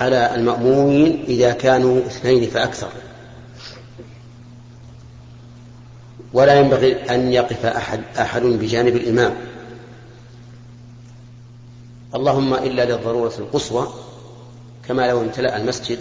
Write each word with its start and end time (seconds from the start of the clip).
على 0.00 0.34
المأمومين 0.34 1.24
إذا 1.28 1.52
كانوا 1.52 2.00
اثنين 2.06 2.50
فأكثر. 2.50 2.88
ولا 6.32 6.60
ينبغي 6.60 6.94
أن 6.94 7.32
يقف 7.32 7.66
أحد 7.66 8.00
أحد 8.18 8.42
بجانب 8.42 8.96
الإمام. 8.96 9.34
اللهم 12.14 12.54
إلا 12.54 12.84
للضرورة 12.84 13.32
القصوى 13.38 13.88
كما 14.88 15.08
لو 15.08 15.20
امتلأ 15.20 15.56
المسجد 15.56 15.98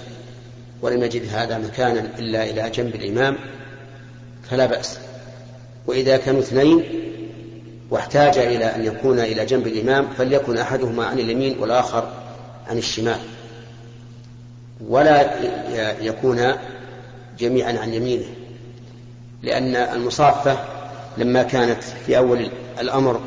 ولم 0.81 1.03
يجد 1.03 1.29
هذا 1.33 1.57
مكانا 1.57 1.99
إلا 1.99 2.43
إلى 2.43 2.69
جنب 2.69 2.95
الإمام 2.95 3.37
فلا 4.49 4.65
بأس. 4.65 4.97
وإذا 5.87 6.17
كانوا 6.17 6.39
اثنين 6.39 6.83
واحتاج 7.89 8.37
إلى 8.37 8.65
أن 8.65 8.85
يكون 8.85 9.19
إلى 9.19 9.45
جنب 9.45 9.67
الإمام 9.67 10.07
فليكن 10.17 10.57
أحدهما 10.57 11.05
عن 11.05 11.19
اليمين 11.19 11.59
والآخر 11.59 12.13
عن 12.67 12.77
الشمال. 12.77 13.19
ولا 14.87 15.29
يكون 16.01 16.53
جميعا 17.39 17.77
عن 17.79 17.93
يمينه 17.93 18.27
لأن 19.43 19.75
المصافة 19.75 20.57
لما 21.17 21.43
كانت 21.43 21.83
في 21.83 22.17
أول 22.17 22.49
الأمر 22.79 23.21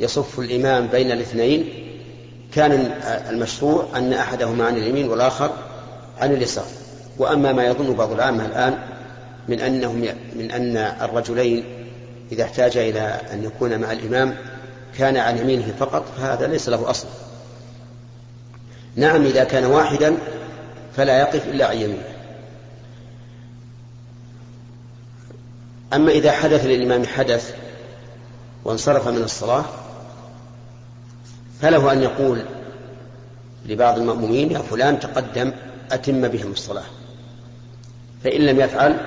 يصف 0.00 0.38
الإمام 0.38 0.86
بين 0.86 1.12
الاثنين 1.12 1.68
كان 2.54 2.92
المشروع 3.30 3.86
أن 3.96 4.12
أحدهما 4.12 4.66
عن 4.66 4.76
اليمين 4.76 5.08
والآخر 5.08 5.50
عن 6.20 6.32
اليسار. 6.32 6.64
وأما 7.18 7.52
ما 7.52 7.64
يظن 7.64 7.94
بعض 7.94 8.12
العامة 8.12 8.46
الآن 8.46 8.78
من 9.48 9.60
أنهم 9.60 10.08
من 10.36 10.50
أن 10.50 10.76
الرجلين 10.76 11.64
إذا 12.32 12.44
احتاج 12.44 12.76
إلى 12.76 13.20
أن 13.32 13.44
يكون 13.44 13.78
مع 13.78 13.92
الإمام 13.92 14.34
كان 14.98 15.16
عن 15.16 15.38
يمينه 15.38 15.74
فقط 15.78 16.04
فهذا 16.18 16.46
ليس 16.46 16.68
له 16.68 16.90
أصل. 16.90 17.06
نعم 18.96 19.24
إذا 19.24 19.44
كان 19.44 19.64
واحدا 19.64 20.16
فلا 20.98 21.18
يقف 21.18 21.46
إلا 21.48 21.66
عن 21.66 21.76
يمينه. 21.76 22.08
أما 25.92 26.10
إذا 26.10 26.32
حدث 26.32 26.64
للإمام 26.64 27.04
حدث 27.04 27.54
وانصرف 28.64 29.08
من 29.08 29.22
الصلاة 29.22 29.64
فله 31.60 31.92
أن 31.92 32.02
يقول 32.02 32.42
لبعض 33.66 33.98
المأمومين 33.98 34.50
يا 34.50 34.58
فلان 34.58 35.00
تقدم 35.00 35.52
أتم 35.92 36.28
بهم 36.28 36.52
الصلاة. 36.52 36.86
فإن 38.24 38.40
لم 38.40 38.60
يفعل 38.60 39.00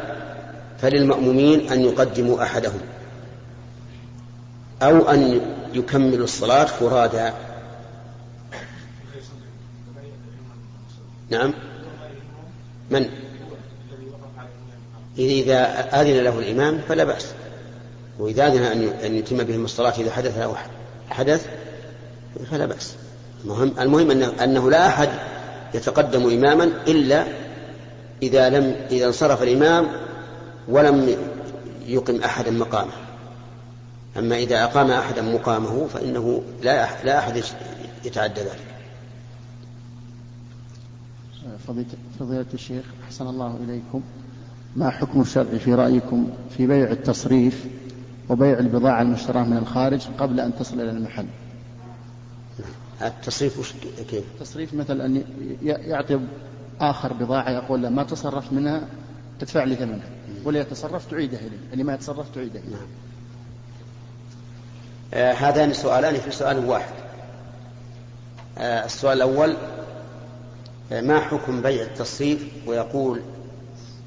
فللمأمومين 0.81 1.71
أن 1.71 1.81
يقدموا 1.81 2.43
أحدهم. 2.43 2.81
أو 4.81 5.09
أن 5.09 5.41
يكملوا 5.73 6.23
الصلاة 6.23 6.65
فرادا. 6.65 7.33
نعم. 11.29 11.53
من؟ 12.91 13.09
إذا 15.17 15.63
أذن 16.01 16.23
له 16.23 16.39
الإمام 16.39 16.79
فلا 16.89 17.03
بأس. 17.03 17.27
وإذا 18.19 18.47
أذن 18.47 18.63
أن 19.03 19.15
يتم 19.15 19.37
بهم 19.37 19.65
الصلاة 19.65 19.93
إذا 19.99 20.11
حدث 20.11 20.37
له 20.37 20.55
حدث 21.09 21.45
فلا 22.51 22.65
بأس. 22.65 22.95
المهم, 23.43 23.73
المهم 23.79 24.11
أنه, 24.11 24.33
أنه 24.43 24.69
لا 24.69 24.87
أحد 24.87 25.09
يتقدم 25.73 26.23
إماما 26.23 26.63
إلا 26.87 27.25
إذا 28.23 28.49
لم 28.49 28.75
إذا 28.91 29.05
انصرف 29.05 29.43
الإمام 29.43 29.87
ولم 30.67 31.15
يقم 31.87 32.23
أحدا 32.23 32.51
مقامه. 32.51 32.91
أما 34.17 34.35
إذا 34.35 34.63
أقام 34.63 34.91
أحدا 34.91 35.21
مقامه 35.21 35.87
فإنه 35.87 36.43
لا 36.61 36.87
لا 37.03 37.19
أحد 37.19 37.43
يتعدى 38.05 38.41
ذلك. 38.41 38.70
فضيلة 42.19 42.45
الشيخ 42.53 42.85
أحسن 43.05 43.27
الله 43.27 43.57
إليكم. 43.63 44.01
ما 44.75 44.89
حكم 44.89 45.21
الشرع 45.21 45.57
في 45.57 45.73
رأيكم 45.73 46.29
في 46.57 46.67
بيع 46.67 46.91
التصريف 46.91 47.65
وبيع 48.29 48.59
البضاعة 48.59 49.01
المشتراة 49.01 49.43
من 49.43 49.57
الخارج 49.57 50.07
قبل 50.17 50.39
أن 50.39 50.55
تصل 50.59 50.81
إلى 50.81 50.91
المحل؟ 50.91 51.25
التصريف 53.01 53.59
وش 53.59 53.73
كيف؟ 54.09 54.23
التصريف 54.35 54.73
مثل 54.73 55.01
أن 55.01 55.23
يعطي 55.61 56.19
آخر 56.81 57.13
بضاعة 57.13 57.49
يقول 57.49 57.81
له 57.81 57.89
ما 57.89 58.03
تصرفت 58.03 58.53
منها 58.53 58.81
تدفع 59.39 59.63
لي 59.63 59.75
ثمنها. 59.75 60.09
ولا 60.43 60.59
يتصرف 60.59 61.11
تعيده 61.11 61.37
إليه 61.37 61.57
اللي 61.73 61.83
ما 61.83 61.93
يتصرف 61.93 62.35
تعيده 62.35 62.59
إليه 62.59 62.69
نعم. 62.69 62.87
آه 65.13 65.33
هذان 65.33 65.73
سؤالان 65.73 66.15
في 66.15 66.31
سؤال 66.31 66.65
واحد. 66.65 66.93
آه 68.57 68.85
السؤال 68.85 69.17
الأول 69.17 69.55
ما 70.91 71.19
حكم 71.19 71.61
بيع 71.61 71.83
التصريف 71.83 72.45
ويقول 72.65 73.21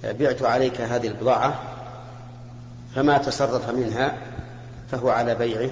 بعت 0.05 0.43
عليك 0.43 0.81
هذه 0.81 1.06
البضاعة 1.06 1.62
فما 2.95 3.19
تصرف 3.19 3.71
منها 3.71 4.19
فهو 4.91 5.09
على 5.09 5.34
بيعه 5.34 5.71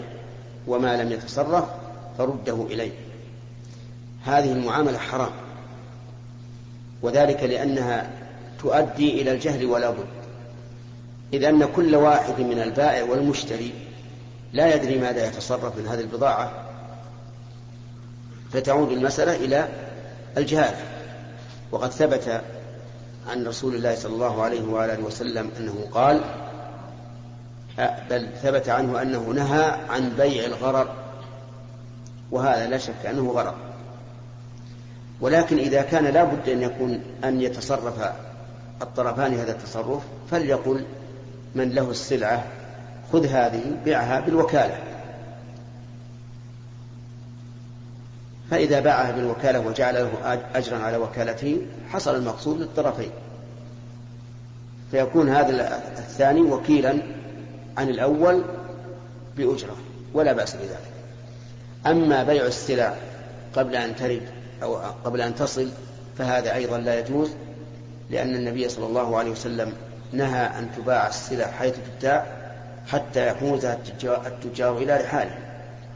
وما 0.66 1.02
لم 1.02 1.12
يتصرف 1.12 1.64
فرده 2.18 2.66
إليه. 2.70 2.92
هذه 4.24 4.52
المعاملة 4.52 4.98
حرام. 4.98 5.30
وذلك 7.02 7.42
لأنها 7.42 8.10
تؤدي 8.58 9.22
إلى 9.22 9.32
الجهل 9.32 9.66
ولا 9.66 9.90
بد. 9.90 10.06
إذ 11.32 11.44
أن 11.44 11.64
كل 11.64 11.96
واحد 11.96 12.40
من 12.40 12.62
البائع 12.62 13.04
والمشتري 13.04 13.72
لا 14.52 14.74
يدري 14.74 14.98
ماذا 14.98 15.26
يتصرف 15.26 15.76
من 15.76 15.86
هذه 15.86 16.00
البضاعة 16.00 16.52
فتعود 18.52 18.92
المسألة 18.92 19.36
إلى 19.36 19.68
الجهال. 20.36 20.74
وقد 21.72 21.90
ثبت 21.90 22.42
عن 23.28 23.46
رسول 23.46 23.74
الله 23.74 23.94
صلى 23.94 24.14
الله 24.14 24.42
عليه 24.42 24.62
وآله 24.62 25.04
وسلم 25.04 25.50
أنه 25.58 25.88
قال 25.92 26.20
بل 28.10 28.28
ثبت 28.42 28.68
عنه 28.68 29.02
أنه 29.02 29.20
نهى 29.20 29.76
عن 29.88 30.08
بيع 30.08 30.44
الغرر 30.44 30.94
وهذا 32.30 32.66
لا 32.66 32.78
شك 32.78 33.06
أنه 33.06 33.30
غرر. 33.30 33.54
ولكن 35.20 35.58
إذا 35.58 35.82
كان 35.82 36.04
لا 36.04 36.24
بد 36.24 36.48
أن 36.48 36.62
يكون 36.62 37.00
أن 37.24 37.40
يتصرف 37.40 38.12
الطرفان 38.82 39.34
هذا 39.34 39.52
التصرف 39.52 40.02
فليقل 40.30 40.84
من 41.54 41.70
له 41.70 41.90
السلعة 41.90 42.44
خذ 43.12 43.26
هذه 43.26 43.62
بيعها 43.84 44.20
بالوكالة. 44.20 44.78
فإذا 48.50 48.80
باعها 48.80 49.12
بالوكالة 49.12 49.60
وجعل 49.60 49.94
له 49.94 50.40
أجرا 50.54 50.78
على 50.78 50.96
وكالته 50.96 51.58
حصل 51.88 52.16
المقصود 52.16 52.60
للطرفين. 52.60 53.10
فيكون 54.90 55.28
هذا 55.28 55.82
الثاني 55.98 56.40
وكيلا 56.40 57.02
عن 57.76 57.88
الأول 57.88 58.44
بأجرة 59.36 59.76
ولا 60.14 60.32
بأس 60.32 60.54
بذلك. 60.54 60.92
أما 61.86 62.22
بيع 62.24 62.46
السلع 62.46 62.94
قبل 63.54 63.76
أن 63.76 63.96
ترد 63.96 64.22
أو 64.62 64.76
قبل 65.04 65.20
أن 65.20 65.34
تصل 65.34 65.68
فهذا 66.18 66.54
أيضا 66.54 66.78
لا 66.78 66.98
يجوز 67.00 67.30
لأن 68.10 68.34
النبي 68.34 68.68
صلى 68.68 68.86
الله 68.86 69.18
عليه 69.18 69.30
وسلم 69.30 69.72
نهى 70.12 70.46
أن 70.58 70.68
تباع 70.76 71.08
السلع 71.08 71.46
حيث 71.46 71.74
تبتاع 71.76 72.26
حتى 72.86 73.26
يحوزها 73.26 73.78
التجار 74.26 74.78
إلى 74.78 74.96
رحاله. 74.96 75.38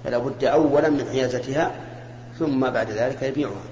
فلا 0.05 0.19
بد 0.19 0.45
أولا 0.45 0.89
من 0.89 1.05
حيازتها 1.13 1.73
ثم 2.39 2.71
بعد 2.71 2.91
ذلك 2.91 3.23
يبيعها. 3.23 3.65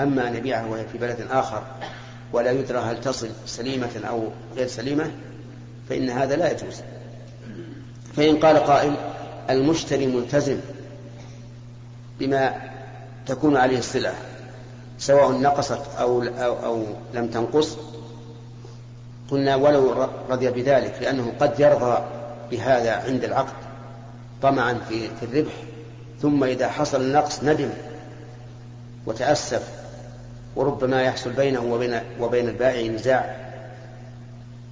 أما 0.00 0.28
أن 0.28 0.34
يبيعها 0.34 0.66
وهي 0.66 0.84
في 0.92 0.98
بلد 0.98 1.26
آخر 1.30 1.62
ولا 2.32 2.50
يدرى 2.50 2.78
هل 2.78 3.00
تصل 3.00 3.28
سليمة 3.46 4.00
أو 4.08 4.28
غير 4.56 4.66
سليمة 4.66 5.10
فإن 5.88 6.10
هذا 6.10 6.36
لا 6.36 6.52
يجوز. 6.52 6.82
فإن 8.16 8.36
قال 8.36 8.56
قائل 8.56 8.96
المشتري 9.50 10.06
ملتزم 10.06 10.56
بما 12.18 12.54
تكون 13.26 13.56
عليه 13.56 13.78
السلعة 13.78 14.14
سواء 14.98 15.32
نقصت 15.32 15.80
أو, 15.98 16.22
أو, 16.22 16.64
أو 16.64 16.84
لم 17.14 17.26
تنقص 17.26 17.76
قلنا 19.30 19.56
ولو 19.56 20.08
رضي 20.30 20.50
بذلك 20.50 20.94
لأنه 21.00 21.32
قد 21.40 21.60
يرضى 21.60 21.98
بهذا 22.50 22.92
عند 22.92 23.24
العقد 23.24 23.52
طمعا 24.42 24.74
في, 24.88 25.08
في 25.08 25.22
الربح. 25.22 25.52
ثم 26.22 26.44
إذا 26.44 26.68
حصل 26.68 27.00
النقص 27.00 27.44
ندم 27.44 27.70
وتأسف 29.06 29.68
وربما 30.56 31.02
يحصل 31.02 31.30
بينه 31.30 31.60
وبين 31.60 32.00
وبين 32.20 32.48
البائع 32.48 32.92
نزاع. 32.92 33.36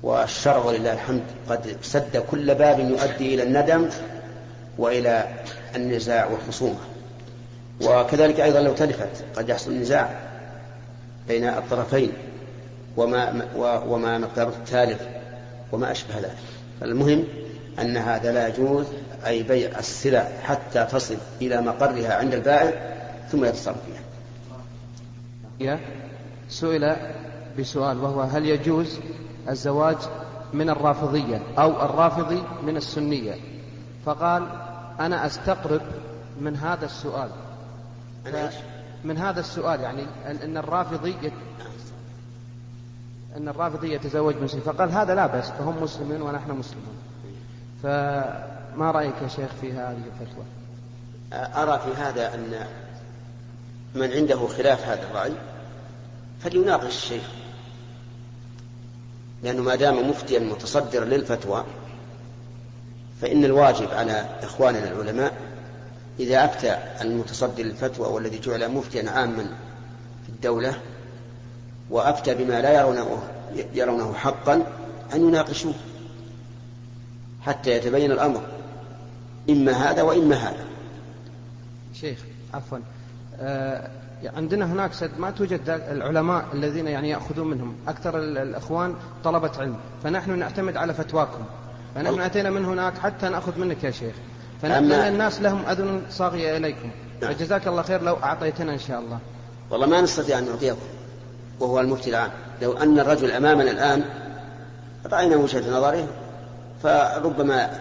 والشرع 0.03 0.56
ولله 0.56 0.93
الحمد 0.93 1.23
قد 1.49 1.77
سد 1.83 2.25
كل 2.31 2.55
باب 2.55 2.79
يؤدي 2.81 3.35
إلى 3.35 3.43
الندم 3.43 3.89
وإلى 4.79 5.29
النزاع 5.77 6.27
والخصومة. 6.27 6.79
وكذلك 7.83 8.41
أيضا 8.41 8.61
لو 8.61 8.73
تلفت 8.73 9.25
قد 9.37 9.49
يحصل 9.49 9.73
نزاع 9.73 10.21
بين 11.29 11.49
الطرفين 11.49 12.12
وما 12.97 13.49
وما 13.89 14.19
مقدار 14.19 14.49
التالف 14.49 15.00
وما 15.73 15.91
أشبه 15.91 16.15
ذلك. 16.17 16.37
المهم 16.83 17.25
أن 17.81 17.97
هذا 17.97 18.33
لا 18.33 18.49
يجوز 18.49 18.87
أي 19.27 19.43
بيع 19.43 19.79
السلع 19.79 20.29
حتى 20.43 20.85
تصل 20.85 21.17
إلى 21.43 21.61
مقرها 21.61 22.15
عند 22.15 22.35
البائع 22.35 22.97
ثم 23.31 23.45
يتصرف 23.45 23.77
فيها. 23.87 24.03
سئل 26.49 26.97
بسؤال 27.59 27.99
وهو 27.99 28.21
هل 28.21 28.47
يجوز 28.47 28.99
الزواج 29.49 29.97
من 30.53 30.71
الرافضية 30.71 31.43
أو 31.59 31.71
الرافضي 31.85 32.43
من 32.63 32.77
السنية؟ 32.77 33.35
فقال 34.07 34.47
أنا 35.01 35.27
أستقرب 35.27 35.81
من 36.41 36.57
هذا 36.57 36.85
السؤال. 36.85 37.31
من 39.05 39.19
هذا 39.19 39.41
السؤال 39.41 39.81
يعني 39.81 40.03
أن 40.45 40.57
الرافضي 40.57 41.15
أن 43.37 43.49
الرافضي 43.49 43.93
يتزوج 43.93 44.35
من 44.37 44.47
فقال 44.47 44.93
هذا 44.93 45.15
لا 45.15 45.27
بأس 45.27 45.51
فهم 45.51 45.83
مسلمون 45.83 46.23
ونحن 46.23 46.51
مسلمون. 46.51 47.08
فما 47.83 48.91
رأيك 48.91 49.15
يا 49.23 49.29
شيخ 49.29 49.51
في 49.61 49.73
هذه 49.73 50.03
الفتوى؟ 50.21 50.45
أرى 51.33 51.81
في 51.85 52.01
هذا 52.01 52.35
أن 52.35 52.67
من 53.95 54.13
عنده 54.13 54.47
خلاف 54.47 54.89
هذا 54.89 55.03
الرأي 55.03 55.33
فليناقش 56.41 56.87
الشيخ. 56.87 57.25
لأنه 59.43 59.63
ما 59.63 59.75
دام 59.75 60.11
مفتيا 60.11 60.39
متصدر 60.39 61.05
للفتوى 61.05 61.65
فإن 63.23 63.45
الواجب 63.45 63.91
على 63.91 64.27
إخواننا 64.43 64.91
العلماء 64.91 65.33
إذا 66.21 66.45
أفتى 66.45 66.79
المتصدر 67.01 67.63
للفتوى 67.63 68.09
والذي 68.09 68.39
جعل 68.39 68.69
مفتيا 68.69 69.11
عاما 69.11 69.45
في 70.27 70.29
الدولة 70.29 70.81
وأفتى 71.91 72.35
بما 72.35 72.61
لا 72.61 72.81
يرونه 72.81 73.23
يرونه 73.75 74.15
حقا 74.15 74.55
أن 75.15 75.29
يناقشوه. 75.29 75.75
حتى 77.43 77.70
يتبين 77.70 78.12
الأمر. 78.12 78.40
إما 79.50 79.73
هذا 79.73 80.02
وإما 80.02 80.37
هذا. 80.37 80.64
شيخ 81.94 82.19
عفوا. 82.55 82.79
آه 83.40 83.90
عندنا 84.25 84.73
هناك 84.73 84.93
سد 84.93 85.11
ما 85.19 85.31
توجد 85.31 85.61
العلماء 85.69 86.44
الذين 86.52 86.87
يعني 86.87 87.11
يأخذون 87.11 87.50
منهم. 87.50 87.76
أكثر 87.88 88.19
الإخوان 88.19 88.94
طلبة 89.25 89.50
علم. 89.58 89.76
فنحن 90.05 90.38
نعتمد 90.38 90.76
على 90.76 90.94
فتواكم. 90.94 91.44
فنحن 91.94 92.20
أتينا 92.20 92.50
من 92.50 92.64
هناك 92.64 92.99
حتى 92.99 93.29
نأخذ 93.29 93.58
منك 93.58 93.85
يا 93.85 93.90
شيخ. 93.90 94.14
فنحن 94.62 94.93
الناس 94.93 95.40
لهم 95.40 95.67
أذن 95.67 96.02
صاغية 96.11 96.56
إليكم. 96.56 96.90
نعم. 97.23 97.32
فجزاك 97.32 97.69
الله 97.69 97.82
خير 97.82 98.02
لو 98.02 98.14
أعطيتنا 98.14 98.73
إن 98.73 98.79
شاء 98.79 99.00
الله. 99.00 99.19
والله 99.70 99.87
ما 99.87 100.00
نستطيع 100.00 100.38
أن 100.38 100.44
نعطيكم 100.44 100.79
وهو 101.61 101.81
المفتي 101.81 102.11
العام. 102.11 102.31
لو 102.62 102.73
أن 102.73 102.99
الرجل 102.99 103.31
أمامنا 103.31 103.70
الآن 103.70 104.05
رأينا 105.06 105.37
وجهة 105.37 105.79
نظره. 105.79 106.08
فربما 106.83 107.81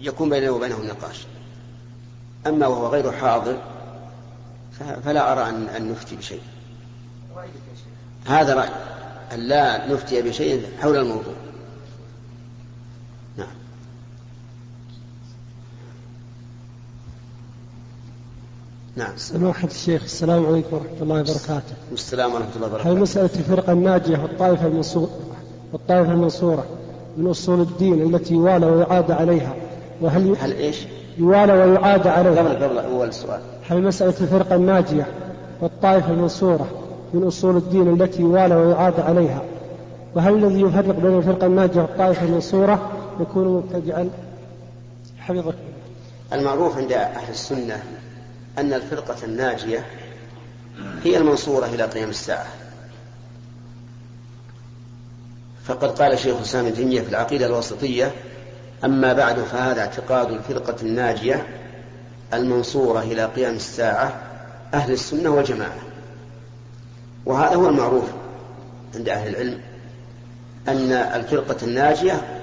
يكون 0.00 0.30
بيننا 0.30 0.50
وبينه 0.50 0.76
نقاش. 0.76 1.26
أما 2.46 2.66
وهو 2.66 2.86
غير 2.86 3.12
حاضر 3.12 3.58
فلا 5.04 5.32
أرى 5.32 5.48
أن, 5.48 5.68
أن 5.68 5.90
نفتي 5.90 6.16
بشيء. 6.16 6.42
هذا 8.26 8.54
رأي 8.54 8.68
أن 9.32 9.40
لا 9.40 9.92
نفتي 9.92 10.22
بشيء 10.22 10.66
حول 10.80 10.96
الموضوع. 10.96 11.34
نعم. 13.36 13.48
نعم. 18.96 19.16
سماحة 19.16 19.68
الشيخ 19.68 20.02
السلام 20.02 20.46
عليكم 20.46 20.76
ورحمة 20.76 21.02
الله 21.02 21.20
وبركاته. 21.20 21.74
السلام 21.92 22.34
ورحمة 22.34 22.56
الله 22.56 22.66
وبركاته. 22.66 22.90
هل 22.92 22.96
مسألة 22.96 23.30
الفرقة 23.34 23.72
الناجية 23.72 24.18
والطائفة 24.18 24.66
المنصورة 24.66 25.10
والطائفة 25.72 26.12
المنصورة؟ 26.12 26.79
من 27.16 27.30
أصول 27.30 27.60
الدين 27.60 28.14
التي 28.14 28.34
يوالى 28.34 28.66
ويعاد 28.66 29.10
عليها. 29.10 29.54
وهل 30.00 30.36
هل 30.40 30.52
إيش؟ 30.52 30.86
يوالى 31.18 31.52
ويعاد 31.52 32.06
عليها. 32.06 32.42
قبل 32.42 32.64
قبل 32.64 32.78
أول 32.78 33.08
السؤال 33.08 33.40
هل 33.68 33.82
مسألة 33.82 34.14
الفرقة 34.20 34.56
الناجية 34.56 35.06
والطائفة 35.60 36.12
المنصورة 36.12 36.66
من 37.14 37.22
أصول 37.22 37.56
الدين 37.56 38.02
التي 38.02 38.22
يوالى 38.22 38.54
ويعاد 38.54 39.00
عليها؟ 39.00 39.42
وهل 40.14 40.44
الذي 40.44 40.60
يفرق 40.60 40.98
بين 40.98 41.18
الفرقة 41.18 41.46
الناجية 41.46 41.80
والطائفة 41.80 42.26
المنصورة 42.26 42.90
يكون 43.20 43.48
مبتدعا؟ 43.48 44.10
حفظك. 45.18 45.54
المعروف 46.32 46.78
عند 46.78 46.92
أهل 46.92 47.30
السنة 47.30 47.82
أن 48.58 48.72
الفرقة 48.72 49.16
الناجية 49.24 49.84
هي 51.04 51.16
المنصورة 51.16 51.66
إلى 51.66 51.82
قيام 51.82 52.08
الساعة. 52.08 52.46
فقد 55.64 55.98
قال 55.98 56.18
شيخ 56.18 56.36
الإسلام 56.36 56.66
ابن 56.66 56.74
تيمية 56.74 57.00
في 57.00 57.08
العقيدة 57.08 57.46
الوسطية 57.46 58.10
أما 58.84 59.12
بعد 59.12 59.40
فهذا 59.40 59.80
اعتقاد 59.80 60.30
الفرقة 60.30 60.76
الناجية 60.82 61.46
المنصورة 62.34 63.00
إلى 63.00 63.24
قيام 63.24 63.54
الساعة 63.54 64.12
أهل 64.74 64.92
السنة 64.92 65.30
والجماعة. 65.30 65.78
وهذا 67.26 67.54
هو 67.54 67.68
المعروف 67.68 68.04
عند 68.94 69.08
أهل 69.08 69.28
العلم 69.30 69.60
أن 70.68 70.92
الفرقة 70.92 71.56
الناجية 71.62 72.40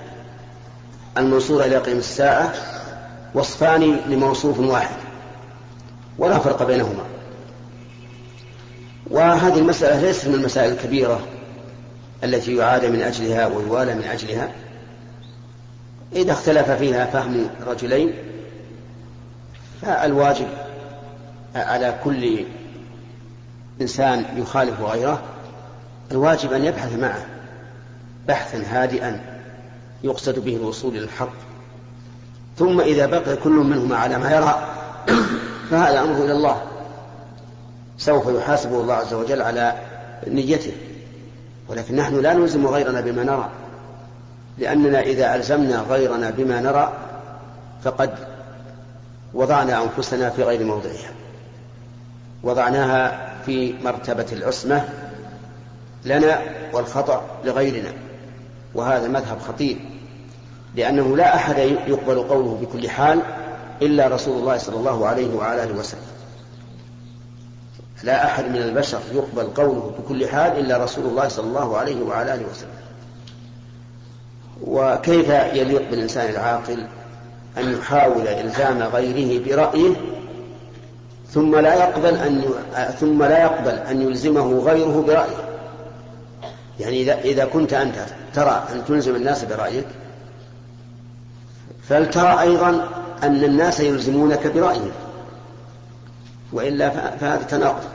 المنصورة 1.17 1.65
إلى 1.65 1.77
قيام 1.77 1.97
الساعة 1.97 2.53
وصفان 3.33 3.99
لموصوف 4.07 4.59
واحد 4.59 4.97
ولا 6.17 6.39
فرق 6.39 6.63
بينهما. 6.63 7.03
وهذه 9.11 9.59
المسألة 9.59 10.01
ليست 10.01 10.27
من 10.27 10.33
المسائل 10.33 10.71
الكبيرة 10.71 11.19
التي 12.23 12.55
يعاد 12.55 12.85
من 12.85 13.01
أجلها 13.01 13.47
ويوالى 13.47 13.95
من 13.95 14.03
أجلها. 14.03 14.49
إذا 16.15 16.31
اختلف 16.31 16.71
فيها 16.71 17.05
فهم 17.05 17.49
رجلين 17.67 18.13
فالواجب 19.81 20.47
على 21.55 21.99
كل 22.03 22.45
إنسان 23.81 24.25
يخالف 24.35 24.81
غيره 24.81 25.21
الواجب 26.11 26.53
أن 26.53 26.65
يبحث 26.65 26.93
معه 26.93 27.25
بحثا 28.27 28.63
هادئا 28.69 29.21
يقصد 30.03 30.39
به 30.39 30.55
الوصول 30.55 30.95
إلى 30.95 31.03
الحق. 31.03 31.33
ثم 32.57 32.81
إذا 32.81 33.05
بقي 33.05 33.35
كل 33.35 33.51
منهما 33.51 33.97
على 33.97 34.17
ما 34.17 34.31
يرى 34.31 34.67
فهذا 35.71 35.99
أمره 35.99 36.25
إلى 36.25 36.31
الله. 36.31 36.61
سوف 37.97 38.27
يحاسبه 38.27 38.81
الله 38.81 38.93
عز 38.93 39.13
وجل 39.13 39.41
على 39.41 39.75
نيته. 40.27 40.71
ولكن 41.67 41.95
نحن 41.95 42.19
لا 42.19 42.33
نلزم 42.33 42.67
غيرنا 42.67 43.01
بما 43.01 43.23
نرى. 43.23 43.49
لأننا 44.57 44.99
إذا 45.01 45.35
ألزمنا 45.35 45.79
غيرنا 45.89 46.29
بما 46.29 46.61
نرى 46.61 46.93
فقد 47.83 48.11
وضعنا 49.33 49.83
أنفسنا 49.83 50.29
في 50.29 50.43
غير 50.43 50.63
موضعها. 50.63 51.11
وضعناها 52.43 53.29
في 53.45 53.73
مرتبة 53.83 54.25
العصمة 54.31 54.89
لنا 56.05 56.39
والخطأ 56.73 57.21
لغيرنا. 57.45 57.89
وهذا 58.75 59.07
مذهب 59.07 59.39
خطير. 59.39 59.77
لأنه 60.75 61.17
لا 61.17 61.35
أحد 61.35 61.57
يقبل 61.87 62.23
قوله 62.23 62.57
بكل 62.61 62.89
حال 62.89 63.21
إلا 63.81 64.07
رسول 64.07 64.39
الله 64.39 64.57
صلى 64.57 64.75
الله 64.75 65.07
عليه 65.07 65.35
وعلى 65.35 65.63
آله 65.63 65.79
وسلم. 65.79 66.16
لا 68.03 68.25
أحد 68.25 68.45
من 68.49 68.61
البشر 68.61 68.99
يقبل 69.13 69.43
قوله 69.43 69.91
بكل 69.99 70.27
حال 70.27 70.59
إلا 70.59 70.83
رسول 70.83 71.05
الله 71.05 71.27
صلى 71.27 71.47
الله 71.47 71.77
عليه 71.77 72.03
وعلى 72.03 72.33
آله 72.33 72.45
وسلم. 72.51 72.69
وكيف 74.67 75.29
يليق 75.29 75.89
بالإنسان 75.89 76.29
العاقل 76.29 76.87
أن 77.57 77.73
يحاول 77.73 78.27
إلزام 78.27 78.83
غيره 78.83 79.45
برأيه 79.45 79.95
ثم 81.29 81.55
لا 81.55 81.73
يقبل 81.73 82.15
أن 82.15 82.41
ثم 82.99 83.23
لا 83.23 83.43
يقبل 83.43 83.71
أن 83.71 84.01
يلزمه 84.01 84.59
غيره 84.59 85.03
برأيه؟ 85.07 85.47
يعني 86.79 87.01
إذا 87.01 87.19
إذا 87.19 87.45
كنت 87.45 87.73
أنت 87.73 87.95
ترى 88.33 88.63
أن 88.73 88.85
تلزم 88.87 89.15
الناس 89.15 89.43
برأيك 89.43 89.87
فلترى 91.89 92.41
أيضا 92.41 92.89
أن 93.23 93.43
الناس 93.43 93.79
يلزمونك 93.79 94.47
برأيهم. 94.47 94.91
وإلا 96.53 96.89
فهذا 97.17 97.43
تناقض. 97.43 97.87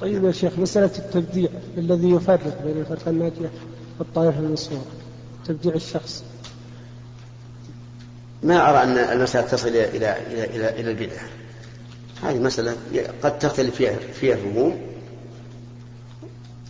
طيب 0.00 0.24
يا 0.24 0.32
شيخ 0.32 0.58
مسألة 0.58 0.90
التبديع 0.98 1.48
الذي 1.78 2.10
يفرق 2.10 2.62
بين 2.64 2.80
الفرقة 2.80 3.10
الناجية 3.10 3.50
والطائفة 3.98 4.38
المنصورة 4.38 4.84
تبديع 5.46 5.74
الشخص. 5.74 6.24
ما 8.42 8.70
أرى 8.70 8.82
أن 8.82 8.98
المسألة 8.98 9.46
تصل 9.46 9.68
إلى 9.68 9.88
إلى 9.88 10.16
إلى 10.26 10.44
إلى, 10.44 10.80
إلى 10.80 10.90
البدعة 10.90 11.22
هذه 12.22 12.38
مسألة 12.38 12.76
قد 13.22 13.38
تختلف 13.38 13.74
فيها 13.74 13.96
فيها 13.96 14.34
الفهوم 14.34 14.80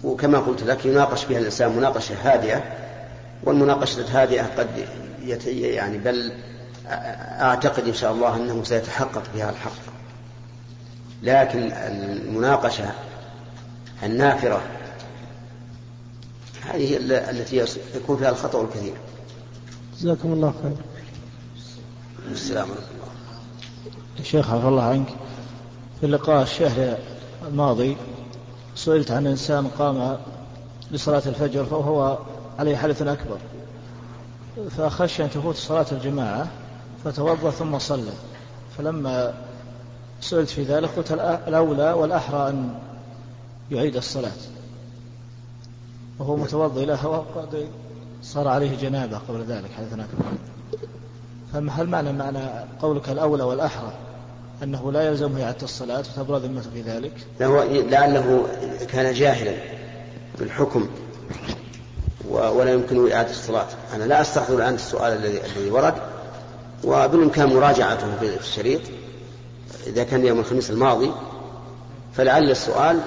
وكما 0.05 0.39
قلت 0.39 0.63
لك 0.63 0.87
يناقش 0.87 1.25
فيها 1.25 1.39
الإنسان 1.39 1.77
مناقشة 1.77 2.15
هادئة 2.23 2.63
والمناقشة 3.45 4.01
الهادئة 4.01 4.43
قد 4.43 4.69
يعني 5.47 5.99
بل 5.99 6.33
أعتقد 7.41 7.87
إن 7.87 7.95
شاء 7.95 8.13
الله 8.13 8.37
أنه 8.37 8.65
سيتحقق 8.65 9.23
بها 9.35 9.51
الحق. 9.51 10.02
لكن 11.23 11.73
المناقشة 11.73 12.91
النافرة 14.03 14.63
هذه 16.63 16.97
التي 17.31 17.65
يكون 17.95 18.17
فيها 18.17 18.31
الخطأ 18.31 18.63
الكثير. 18.63 18.95
جزاكم 20.01 20.33
الله 20.33 20.55
خير. 20.63 20.77
السلام 22.31 22.69
عليكم 22.69 24.23
شيخ 24.23 24.51
عفى 24.51 24.69
الله 24.69 24.83
عنك. 24.83 25.09
في 26.01 26.07
اللقاء 26.07 26.43
الشهر 26.43 26.99
الماضي 27.49 27.97
سئلت 28.75 29.11
عن 29.11 29.27
إنسان 29.27 29.69
قام 29.69 30.19
لصلاة 30.91 31.23
الفجر 31.27 31.65
فهو 31.65 32.19
عليه 32.59 32.77
حدث 32.77 33.03
أكبر 33.03 33.39
فخشي 34.77 35.25
أن 35.25 35.31
تفوت 35.31 35.57
صلاة 35.57 35.87
الجماعة 35.93 36.49
فتوضأ 37.05 37.51
ثم 37.51 37.79
صلى 37.79 38.13
فلما 38.79 39.35
سئلت 40.23 40.51
في 40.51 40.63
ذلك 40.63 40.89
قلت 40.97 41.13
الأولى 41.49 41.93
والأحرى 41.93 42.49
أن 42.49 42.75
يعيد 43.71 43.97
الصلاة. 43.97 44.33
وهو 46.19 46.37
متوضئ 46.37 46.85
له 46.85 47.07
وقد 47.07 47.67
صار 48.23 48.49
عليه 48.49 48.77
جنابة 48.77 49.19
قبل 49.29 49.45
ذلك 49.45 49.71
حدث 49.77 49.93
أكبر 49.93 50.25
فهل 51.53 51.87
معنى 51.87 52.13
معنى 52.13 52.39
قولك 52.83 53.09
الأولى 53.09 53.43
والأحرى 53.43 53.93
أنه 54.63 54.93
لا 54.93 55.09
يلزمه 55.09 55.45
إعادة 55.45 55.63
الصلاة 55.63 55.99
وتبرأ 55.99 56.39
ذمته 56.39 56.71
في 56.75 56.83
ذلك؟ 56.83 57.13
لعله 57.91 58.47
كان 58.89 59.15
جاهلا 59.15 59.55
بالحكم 60.39 60.89
ولا 62.31 62.73
يمكنه 62.73 63.15
إعادة 63.15 63.31
الصلاة. 63.31 63.67
أنا 63.95 64.05
لا 64.05 64.21
أستحضر 64.21 64.57
الآن 64.57 64.75
السؤال 64.75 65.13
الذي 65.13 65.71
ورد 65.71 65.95
وبالإمكان 66.85 67.55
مراجعته 67.55 68.17
في 68.21 68.37
الشريط. 68.41 68.81
إذا 69.87 70.05
كان 70.05 70.27
يوم 70.27 70.39
الخميس 70.41 70.71
الماضي 70.71 71.13
فلعل 72.17 72.51
السؤال 72.51 73.01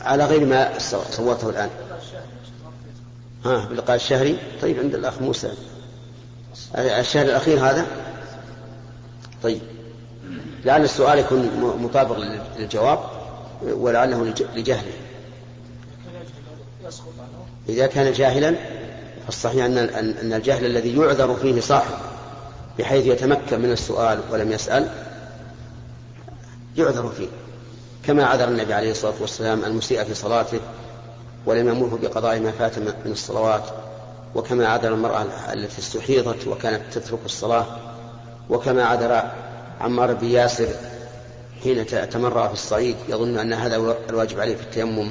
على 0.00 0.24
غير 0.24 0.46
ما 0.46 0.78
صوته 1.10 1.50
الآن. 1.50 1.70
ها 3.44 3.66
باللقاء 3.68 3.96
الشهري. 3.96 4.38
طيب 4.62 4.78
عند 4.78 4.94
الأخ 4.94 5.22
موسى. 5.22 5.52
الشهر 6.76 7.26
الأخير 7.26 7.58
هذا؟ 7.70 7.86
طيب. 9.42 9.60
لعل 10.64 10.84
السؤال 10.84 11.18
يكون 11.18 11.50
مطابق 11.82 12.16
للجواب 12.58 12.98
ولعله 13.62 14.34
لجهله. 14.54 14.92
إذا 17.68 17.86
كان 17.86 18.12
جاهلا 18.12 18.54
فالصحيح 19.26 19.64
أن 19.64 19.78
أن 19.78 20.32
الجهل 20.32 20.66
الذي 20.66 20.96
يعذر 20.96 21.34
فيه 21.34 21.60
صاحب 21.60 21.94
بحيث 22.78 23.06
يتمكن 23.06 23.60
من 23.60 23.72
السؤال 23.72 24.20
ولم 24.30 24.52
يسأل 24.52 24.88
يعذر 26.76 27.08
فيه. 27.08 27.28
كما 28.06 28.24
عذر 28.24 28.48
النبي 28.48 28.74
عليه 28.74 28.90
الصلاة 28.90 29.14
والسلام 29.20 29.64
المسيء 29.64 30.04
في 30.04 30.14
صلاته 30.14 30.60
ولم 31.46 31.68
يمره 31.68 31.98
بقضاء 32.02 32.40
ما 32.40 32.50
فات 32.50 32.78
من 32.78 33.12
الصلوات 33.12 33.64
وكما 34.34 34.66
عذر 34.66 34.94
المرأة 34.94 35.22
التي 35.52 35.78
استحيضت 35.78 36.46
وكانت 36.46 36.82
تترك 36.92 37.18
الصلاة 37.24 37.66
وكما 38.50 38.84
عذر 38.84 39.30
عمار 39.80 40.14
بن 40.14 40.26
ياسر 40.26 40.68
حين 41.62 41.86
تمرأ 41.86 42.48
في 42.48 42.54
الصعيد 42.54 42.96
يظن 43.08 43.38
أن 43.38 43.52
هذا 43.52 43.76
الواجب 44.10 44.40
عليه 44.40 44.56
في 44.56 44.62
التيمم. 44.62 45.10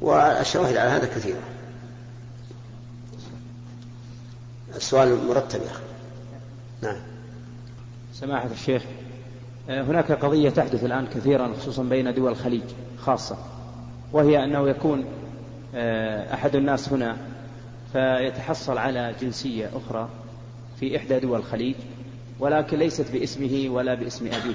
والشواهد 0.00 0.76
على 0.76 0.90
هذا 0.90 1.06
كثيرة 1.06 1.40
السؤال 4.76 5.26
مرتب 5.28 5.62
يا 5.62 5.70
أخي. 5.70 5.82
نعم. 6.82 7.02
سماحة 8.14 8.48
الشيخ. 8.52 8.82
هناك 9.68 10.12
قضية 10.12 10.50
تحدث 10.50 10.84
الآن 10.84 11.06
كثيرا 11.06 11.52
خصوصا 11.60 11.82
بين 11.82 12.14
دول 12.14 12.32
الخليج 12.32 12.62
خاصة 12.98 13.36
وهي 14.12 14.44
أنه 14.44 14.68
يكون 14.68 15.04
آه، 15.74 16.34
أحد 16.34 16.56
الناس 16.56 16.92
هنا 16.92 17.16
فيتحصل 17.92 18.78
على 18.78 19.14
جنسية 19.20 19.70
أخرى 19.76 20.08
في 20.80 20.96
إحدى 20.96 21.18
دول 21.20 21.38
الخليج 21.38 21.74
ولكن 22.40 22.78
ليست 22.78 23.12
باسمه 23.12 23.66
ولا 23.68 23.94
باسم 23.94 24.26
أبيه 24.26 24.54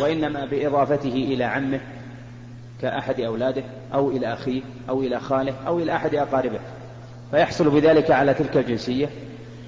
وإنما 0.00 0.44
بإضافته 0.44 1.08
إلى 1.08 1.44
عمه 1.44 1.80
كأحد 2.82 3.20
أولاده 3.20 3.62
أو 3.94 4.10
إلى 4.10 4.32
أخيه 4.32 4.62
أو 4.88 5.00
إلى 5.00 5.20
خاله 5.20 5.54
أو 5.66 5.78
إلى 5.78 5.96
أحد 5.96 6.14
أقاربه. 6.14 6.60
فيحصل 7.30 7.70
بذلك 7.70 8.10
على 8.10 8.34
تلك 8.34 8.56
الجنسية 8.56 9.08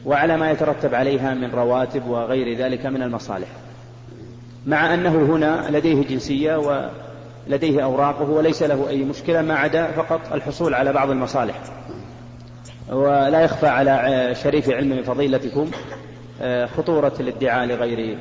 وعلى 0.06 0.36
ما 0.36 0.50
يترتب 0.50 0.94
عليها 0.94 1.34
من 1.34 1.50
رواتب 1.50 2.06
وغير 2.06 2.58
ذلك 2.58 2.86
من 2.86 3.02
المصالح. 3.02 3.48
مع 4.66 4.94
أنه 4.94 5.10
هنا 5.10 5.66
لديه 5.70 6.06
جنسية 6.06 6.56
ولديه 7.48 7.84
أوراقه 7.84 8.30
وليس 8.30 8.62
له 8.62 8.88
أي 8.88 9.04
مشكلة 9.04 9.42
ما 9.42 9.54
عدا 9.54 9.92
فقط 9.92 10.20
الحصول 10.32 10.74
على 10.74 10.92
بعض 10.92 11.10
المصالح. 11.10 11.60
ولا 12.88 13.40
يخفى 13.40 13.66
على 13.66 14.34
شريف 14.42 14.70
علم 14.70 15.02
فضيلتكم 15.02 15.70
آه، 16.42 16.66
خطورة 16.66 17.12
الادعاء 17.20 17.66
لغير 17.66 18.18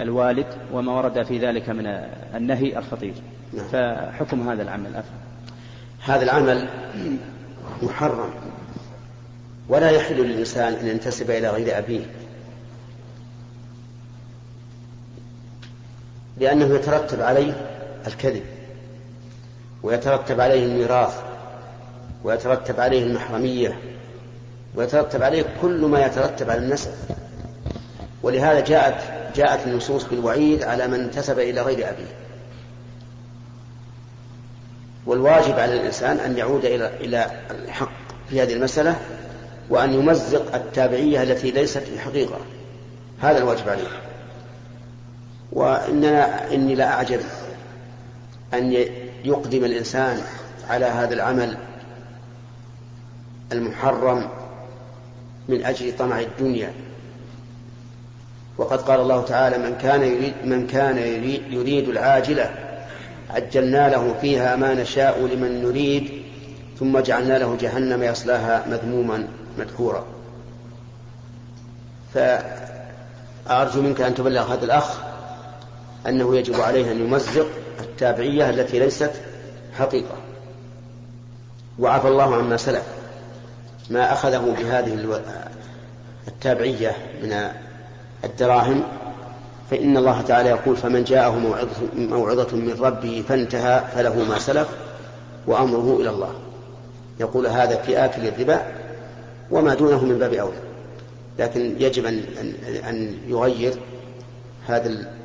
الوالد 0.00 0.46
وما 0.72 0.92
ورد 0.92 1.22
في 1.22 1.38
ذلك 1.38 1.68
من 1.68 1.86
النهي 2.34 2.78
الخطير. 2.78 3.14
نعم. 3.54 3.66
فحكم 3.66 4.48
هذا 4.48 4.62
العمل 4.62 4.96
أفهم 4.96 5.18
هذا 6.04 6.22
العمل 6.22 6.68
محرم. 7.82 8.30
ولا 9.68 9.90
يحل 9.90 10.14
للإنسان 10.14 10.72
أن 10.72 10.86
ينتسب 10.86 11.30
إلى 11.30 11.50
غير 11.50 11.78
أبيه. 11.78 12.04
لأنه 16.36 16.74
يترتب 16.74 17.20
عليه 17.20 17.52
الكذب 18.06 18.42
ويترتب 19.82 20.40
عليه 20.40 20.64
الميراث 20.64 21.14
ويترتب 22.24 22.80
عليه 22.80 23.02
المحرمية 23.02 23.78
ويترتب 24.74 25.22
عليه 25.22 25.44
كل 25.62 25.80
ما 25.80 26.06
يترتب 26.06 26.50
على 26.50 26.60
النسب. 26.60 26.90
ولهذا 28.22 28.60
جاءت 28.60 28.94
جاءت 29.36 29.66
النصوص 29.66 30.04
بالوعيد 30.04 30.62
على 30.62 30.86
من 30.86 31.00
انتسب 31.00 31.38
إلى 31.38 31.62
غير 31.62 31.88
أبيه. 31.88 32.14
والواجب 35.06 35.58
على 35.58 35.74
الإنسان 35.74 36.16
أن 36.18 36.38
يعود 36.38 36.64
إلى 36.64 36.86
إلى 37.00 37.30
الحق 37.50 37.92
في 38.30 38.42
هذه 38.42 38.52
المسألة 38.52 38.96
وأن 39.70 39.92
يمزق 39.92 40.54
التابعية 40.54 41.22
التي 41.22 41.50
ليست 41.50 41.78
في 41.78 42.00
حقيقة 42.00 42.38
هذا 43.20 43.38
الواجب 43.38 43.68
عليه. 43.68 43.88
وإننا 45.52 46.52
إني 46.54 46.74
لا 46.74 46.92
أعجب 46.92 47.20
أن 48.54 48.72
يقدم 49.24 49.64
الإنسان 49.64 50.20
على 50.68 50.86
هذا 50.86 51.14
العمل 51.14 51.56
المحرم 53.52 54.28
من 55.48 55.64
أجل 55.64 55.96
طمع 55.96 56.20
الدنيا. 56.20 56.72
وقد 58.58 58.80
قال 58.80 59.00
الله 59.00 59.22
تعالى 59.22 59.58
من 59.58 59.76
كان 59.82 60.02
يريد 60.02 60.34
من 60.44 60.66
كان 60.66 60.98
يريد, 61.50 61.88
العاجلة 61.88 62.50
عجلنا 63.30 63.88
له 63.88 64.14
فيها 64.20 64.56
ما 64.56 64.74
نشاء 64.74 65.26
لمن 65.26 65.62
نريد 65.62 66.22
ثم 66.78 66.98
جعلنا 66.98 67.38
له 67.38 67.56
جهنم 67.60 68.02
يصلاها 68.02 68.64
مذموما 68.68 69.28
مدحورا. 69.58 70.04
فأرجو 72.14 73.82
منك 73.82 74.00
أن 74.00 74.14
تبلغ 74.14 74.52
هذا 74.52 74.64
الأخ 74.64 75.05
أنه 76.08 76.36
يجب 76.36 76.60
عليه 76.60 76.92
أن 76.92 77.00
يمزق 77.00 77.46
التابعية 77.80 78.50
التي 78.50 78.78
ليست 78.78 79.10
حقيقة. 79.78 80.14
وعفى 81.78 82.08
الله 82.08 82.34
عما 82.34 82.56
سلف. 82.56 82.84
ما 83.90 84.12
أخذه 84.12 84.54
بهذه 84.58 85.20
التابعية 86.28 86.96
من 87.22 87.50
الدراهم 88.24 88.82
فإن 89.70 89.96
الله 89.96 90.22
تعالى 90.22 90.48
يقول 90.48 90.76
فمن 90.76 91.04
جاءه 91.04 91.38
موعظة, 91.38 91.70
موعظة 91.96 92.56
من 92.56 92.76
ربه 92.80 93.24
فانتهى 93.28 93.84
فله 93.94 94.24
ما 94.24 94.38
سلف 94.38 94.68
وأمره 95.46 95.96
إلى 96.00 96.10
الله. 96.10 96.34
يقول 97.20 97.46
هذا 97.46 97.76
في 97.76 98.04
آكل 98.04 98.26
الربا 98.26 98.62
وما 99.50 99.74
دونه 99.74 100.04
من 100.04 100.18
باب 100.18 100.34
أولى. 100.34 100.56
لكن 101.38 101.74
يجب 101.80 102.06
أن, 102.06 102.22
أن 102.88 103.14
يغير 103.28 103.74
هذا 104.66 105.15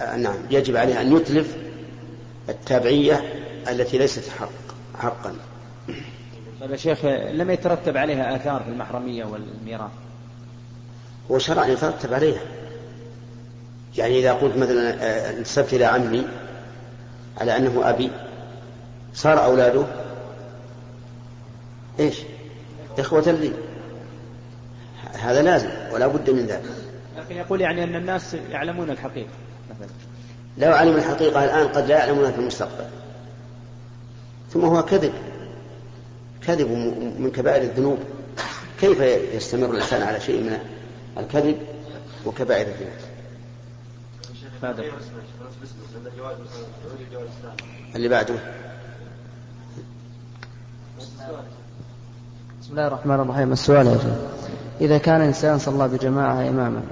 نعم 0.00 0.36
يجب 0.50 0.76
عليه 0.76 1.00
أن 1.00 1.16
يتلف 1.16 1.56
التابعية 2.48 3.22
التي 3.68 3.98
ليست 3.98 4.28
حق 4.28 4.50
حقا. 4.98 5.34
طيب 6.60 6.70
يا 6.70 6.76
شيخ 6.76 7.04
لم 7.32 7.50
يترتب 7.50 7.96
عليها 7.96 8.36
آثار 8.36 8.62
في 8.62 8.68
المحرمية 8.70 9.24
والميراث؟ 9.24 9.90
هو 11.30 11.38
شرعا 11.38 11.66
يترتب 11.66 12.14
عليها. 12.14 12.40
يعني 13.96 14.18
إذا 14.18 14.32
قلت 14.32 14.56
مثلا 14.56 15.04
آه، 15.04 15.38
انتسبت 15.38 15.74
إلى 15.74 15.84
عمي 15.84 16.24
على 17.40 17.56
أنه 17.56 17.90
أبي 17.90 18.10
صار 19.14 19.44
أولاده 19.44 19.84
إيش؟ 22.00 22.18
إخوة 22.98 23.30
لي. 23.30 23.52
هذا 25.12 25.42
لازم 25.42 25.70
ولا 25.92 26.06
بد 26.06 26.30
من 26.30 26.46
ذلك. 26.46 26.62
لكن 27.18 27.36
يقول 27.36 27.60
يعني 27.60 27.84
أن 27.84 27.96
الناس 27.96 28.34
يعلمون 28.34 28.90
الحقيقة. 28.90 29.30
لو 30.58 30.72
علموا 30.72 30.98
الحقيقة 30.98 31.44
الآن 31.44 31.68
قد 31.68 31.86
لا 31.86 31.98
يعلمونها 31.98 32.30
في 32.30 32.38
المستقبل. 32.38 32.84
ثم 34.52 34.64
هو 34.64 34.82
كذب. 34.82 35.12
كذب 36.46 36.70
من 37.18 37.30
كبائر 37.30 37.62
الذنوب. 37.62 37.98
كيف 38.80 39.00
يستمر 39.34 39.70
الإنسان 39.70 40.02
على 40.02 40.20
شيء 40.20 40.42
من 40.42 40.58
الكذب 41.18 41.58
وكبائر 42.26 42.66
الذنوب؟ 42.66 42.92
اللي 47.94 48.08
بعده. 48.08 48.34
بسم 52.60 52.70
الله 52.70 52.86
الرحمن 52.86 53.14
الرحيم. 53.14 53.52
السؤال 53.52 53.86
يا 53.86 53.98
شيخ. 53.98 54.04
إذا 54.80 54.98
كان 54.98 55.20
إنسان 55.20 55.58
صلى 55.58 55.88
بجماعة 55.88 56.48
إماما 56.48 56.82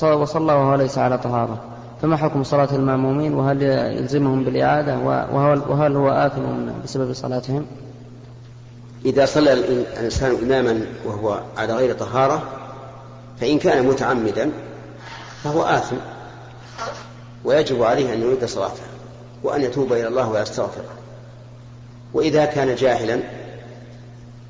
وصلى 0.00 0.52
وهو 0.52 0.74
ليس 0.74 0.98
على 0.98 1.18
طهارة 1.18 1.73
فما 2.04 2.16
حكم 2.16 2.44
صلاة 2.44 2.68
المأمومين؟ 2.74 3.34
وهل 3.34 3.62
يلزمهم 3.62 4.44
بالإعادة؟ 4.44 4.98
وهل 5.68 5.96
هو 5.96 6.08
آثم 6.08 6.42
بسبب 6.84 7.12
صلاتهم؟ 7.12 7.66
إذا 9.04 9.26
صلى 9.26 9.52
الإنسان 9.52 10.36
إماما 10.42 10.86
وهو 11.04 11.40
على 11.56 11.74
غير 11.74 11.94
طهارة 11.94 12.42
فإن 13.40 13.58
كان 13.58 13.86
متعمدا 13.86 14.50
فهو 15.44 15.62
آثم 15.62 15.96
ويجب 17.44 17.82
عليه 17.82 18.14
أن 18.14 18.22
يعيد 18.22 18.44
صلاته 18.44 18.82
وأن 19.42 19.62
يتوب 19.62 19.92
إلى 19.92 20.08
الله 20.08 20.30
ويستغفره. 20.30 20.94
وإذا 22.14 22.44
كان 22.44 22.74
جاهلا 22.74 23.20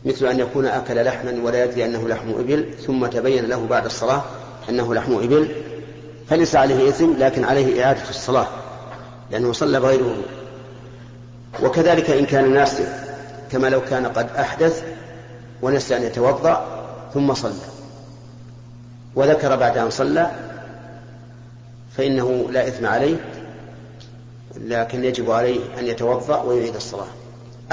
مثل 0.04 0.26
أن 0.26 0.40
يكون 0.40 0.66
أكل 0.66 1.04
لحما 1.04 1.42
ولا 1.44 1.64
يدري 1.64 1.84
أنه 1.84 2.08
لحم 2.08 2.30
إبل 2.30 2.74
ثم 2.86 3.06
تبين 3.06 3.44
له 3.44 3.66
بعد 3.66 3.84
الصلاة 3.84 4.22
أنه 4.68 4.94
لحم 4.94 5.14
إبل 5.14 5.73
فليس 6.28 6.56
عليه 6.56 6.88
إثم 6.88 7.12
لكن 7.18 7.44
عليه 7.44 7.84
إعادة 7.84 8.10
الصلاة 8.10 8.46
لأنه 9.30 9.52
صلى 9.52 9.80
بغير 9.80 10.16
وكذلك 11.62 12.10
إن 12.10 12.26
كان 12.26 12.54
ناسيا 12.54 13.04
كما 13.52 13.66
لو 13.66 13.80
كان 13.80 14.06
قد 14.06 14.28
أحدث 14.38 14.84
ونسي 15.62 15.96
أن 15.96 16.02
يتوضأ 16.02 16.84
ثم 17.14 17.34
صلى. 17.34 17.52
وذكر 19.14 19.56
بعد 19.56 19.78
أن 19.78 19.90
صلى 19.90 20.30
فإنه 21.96 22.46
لا 22.50 22.68
إثم 22.68 22.86
عليه 22.86 23.16
لكن 24.60 25.04
يجب 25.04 25.30
عليه 25.30 25.60
أن 25.78 25.86
يتوضأ 25.86 26.42
ويعيد 26.42 26.74
الصلاة. 26.74 27.06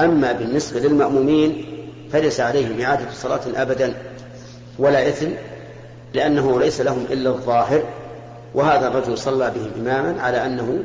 أما 0.00 0.32
بالنسبة 0.32 0.80
للمأمومين 0.80 1.66
فليس 2.12 2.40
عليهم 2.40 2.80
إعادة 2.80 3.10
صلاة 3.12 3.40
أبدا 3.56 3.94
ولا 4.78 5.08
إثم 5.08 5.28
لأنه 6.14 6.60
ليس 6.60 6.80
لهم 6.80 7.06
إلا 7.10 7.30
الظاهر. 7.30 7.82
وهذا 8.54 8.88
الرجل 8.88 9.18
صلى 9.18 9.52
بهم 9.56 9.70
إماما 9.80 10.22
على 10.22 10.46
أنه 10.46 10.84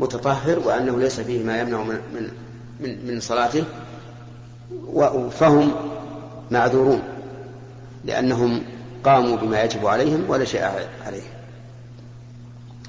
متطهر 0.00 0.58
وأنه 0.58 0.98
ليس 0.98 1.20
فيه 1.20 1.44
ما 1.44 1.60
يمنع 1.60 1.82
من, 1.82 1.98
من, 2.80 3.06
من, 3.06 3.20
صلاته 3.20 3.64
فهم 5.30 5.72
معذورون 6.50 7.02
لأنهم 8.04 8.62
قاموا 9.04 9.36
بما 9.36 9.62
يجب 9.62 9.86
عليهم 9.86 10.24
ولا 10.28 10.44
شيء 10.44 10.62
عليهم 11.06 11.30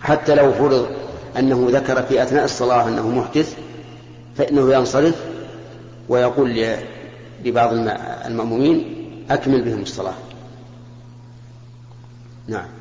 حتى 0.01 0.35
لو 0.35 0.53
فرض 0.53 0.87
أنه 1.37 1.67
ذكر 1.71 2.03
في 2.03 2.23
أثناء 2.23 2.45
الصلاة 2.45 2.87
أنه 2.87 3.09
محدث 3.09 3.57
فإنه 4.37 4.73
ينصرف 4.73 5.15
ويقول 6.09 6.75
لبعض 7.45 7.69
المأمومين 8.25 8.95
أكمل 9.29 9.61
بهم 9.61 9.81
الصلاة. 9.81 10.13
نعم. 12.47 12.78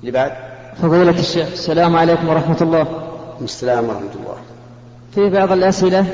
اللي 0.00 0.10
بعد؟ 0.10 0.32
فضيلة 0.82 1.18
الشيخ 1.18 1.48
السلام 1.52 1.96
عليكم 1.96 2.28
ورحمة 2.28 2.56
الله. 2.60 2.86
السلام 3.42 3.84
ورحمة 3.84 4.12
الله. 4.14 4.36
في 5.14 5.30
بعض 5.30 5.52
الأسئلة 5.52 6.06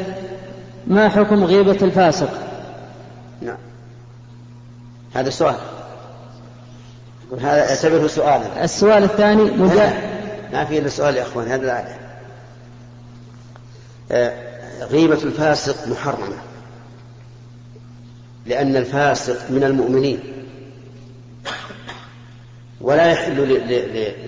ما 0.86 1.08
حكم 1.08 1.44
غيبة 1.44 1.78
الفاسق؟ 1.82 2.30
نعم. 3.42 3.56
هذا 5.14 5.30
سؤال. 5.30 5.56
هذا 7.40 7.70
أعتبره 7.70 8.06
سؤالا 8.06 8.64
السؤال 8.64 9.04
الثاني 9.04 9.42
مجا... 9.42 9.92
ما 10.52 10.64
في 10.64 10.78
إلا 10.78 10.88
سؤال 10.88 11.16
يا 11.16 11.22
أخوان 11.22 11.48
هذا 11.48 11.64
العاده 11.64 11.96
غيبة 14.86 15.22
الفاسق 15.22 15.88
محرمة 15.88 16.36
لأن 18.46 18.76
الفاسق 18.76 19.50
من 19.50 19.64
المؤمنين. 19.64 20.20
ولا 22.80 23.12
يحل 23.12 23.36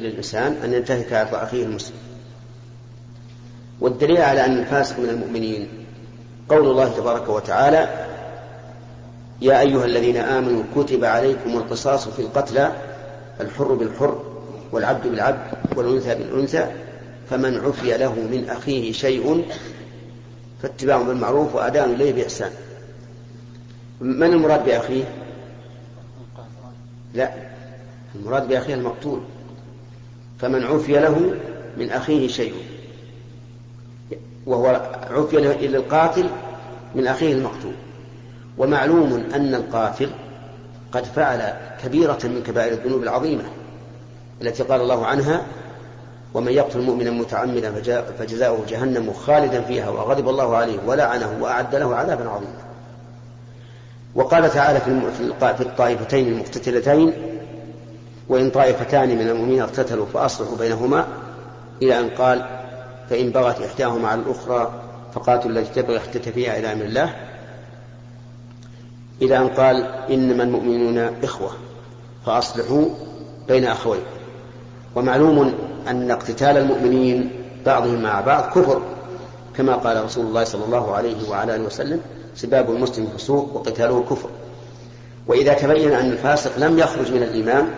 للإنسان 0.01 0.57
أن 0.65 0.73
ينتهك 0.73 1.13
عرض 1.13 1.35
أخيه 1.35 1.63
المسلم. 1.65 1.97
والدليل 3.81 4.17
على 4.17 4.45
أن 4.45 4.59
الفاسق 4.59 4.99
من 4.99 5.09
المؤمنين 5.09 5.69
قول 6.49 6.71
الله 6.71 6.89
تبارك 6.89 7.29
وتعالى 7.29 8.07
يا 9.41 9.61
أيها 9.61 9.85
الذين 9.85 10.17
آمنوا 10.17 10.63
كتب 10.77 11.05
عليكم 11.05 11.51
القصاص 11.51 12.09
في 12.09 12.23
القتلى 12.23 12.73
الحر 13.41 13.75
بالحر 13.75 14.23
والعبد 14.73 15.07
بالعبد 15.07 15.41
والأنثى 15.77 16.15
بالأنثى 16.15 16.67
فمن 17.31 17.61
عفي 17.61 17.99
له 17.99 18.15
من 18.15 18.47
أخيه 18.51 18.93
شيء 18.93 19.45
فاتباع 20.63 21.03
بالمعروف 21.03 21.55
وأداء 21.55 21.85
إليه 21.85 22.13
بإحسان. 22.13 22.51
من 24.01 24.33
المراد 24.33 24.65
بأخيه؟ 24.65 25.05
لا. 27.15 27.48
المراد 28.15 28.49
بأخيه 28.49 28.75
المقتول. 28.75 29.21
فمن 30.39 30.65
عفي 30.65 30.93
له 30.93 31.35
من 31.77 31.91
أخيه 31.91 32.29
شيء. 32.29 32.55
وهو 34.47 34.67
عفي 35.11 35.67
القاتل 35.67 36.29
من 36.95 37.07
أخيه 37.07 37.33
المقتول. 37.33 37.73
ومعلوم 38.59 39.29
أن 39.35 39.55
القاتل 39.55 40.11
قد 40.93 41.05
فعل 41.05 41.53
كبيرة 41.85 42.19
من 42.25 42.43
كبائر 42.47 42.73
الذنوب 42.73 43.03
العظيمة 43.03 43.45
التي 44.43 44.63
قال 44.63 44.81
الله 44.81 45.07
عنها 45.07 45.47
ومن 46.35 46.53
يقتل 46.53 46.81
مؤمنا 46.81 47.11
متعمدا 47.11 47.73
فجزاؤه 48.19 48.65
جهنم 48.69 49.13
خالدا 49.13 49.61
فيها 49.61 49.89
وغضب 49.89 50.29
الله 50.29 50.57
عليه 50.57 50.79
ولعنه 50.87 51.39
وأعد 51.41 51.75
له 51.75 51.97
عذابا 51.97 52.29
عظيما. 52.29 52.69
وقال 54.15 54.51
تعالى 54.51 54.81
في 54.81 55.61
الطائفتين 55.61 56.29
المقتتلتين 56.29 57.13
وإن 58.29 58.51
طائفتان 58.51 59.09
من 59.09 59.29
المؤمنين 59.29 59.61
اقتتلوا 59.61 60.07
فأصلحوا 60.07 60.57
بينهما 60.57 61.07
إلى 61.83 62.01
أن 62.01 62.09
قال 62.11 62.47
فإن 63.11 63.31
بغت 63.31 63.63
إحداهما 63.63 64.09
على 64.09 64.21
الأخرى 64.21 64.73
فقاتلوا 65.15 65.59
التي 65.59 65.83
تبغي 65.83 66.01
حتى 66.01 66.19
تفيء 66.19 66.59
إلى 66.59 66.73
أمر 66.73 66.85
الله. 66.85 67.15
إلى 69.23 69.39
أن 69.39 69.49
قال 69.49 69.87
إنما 70.11 70.43
المؤمنون 70.43 70.99
إخوة 70.99 71.51
فأصلحوا 72.27 72.85
بين 73.49 73.65
أخوين 73.65 74.03
ومعلوم 74.95 75.55
أن 75.89 76.11
اقتتال 76.11 76.57
المؤمنين 76.57 77.31
بعضهم 77.67 78.03
مع 78.03 78.21
بعض 78.21 78.45
كفر 78.45 78.83
كما 79.57 79.75
قال 79.75 80.05
رسول 80.05 80.27
الله 80.27 80.45
صلى 80.45 80.65
الله 80.65 80.95
عليه 80.95 81.29
وعلى 81.29 81.55
آله 81.55 81.65
وسلم 81.65 82.01
سباب 82.35 82.71
المسلم 82.71 83.09
فسوق 83.17 83.57
وقتاله 83.57 84.05
كفر. 84.11 84.29
وإذا 85.27 85.55
تبين 85.55 85.93
أن 85.93 86.11
الفاسق 86.11 86.59
لم 86.59 86.79
يخرج 86.79 87.13
من 87.13 87.23
الإيمان 87.23 87.69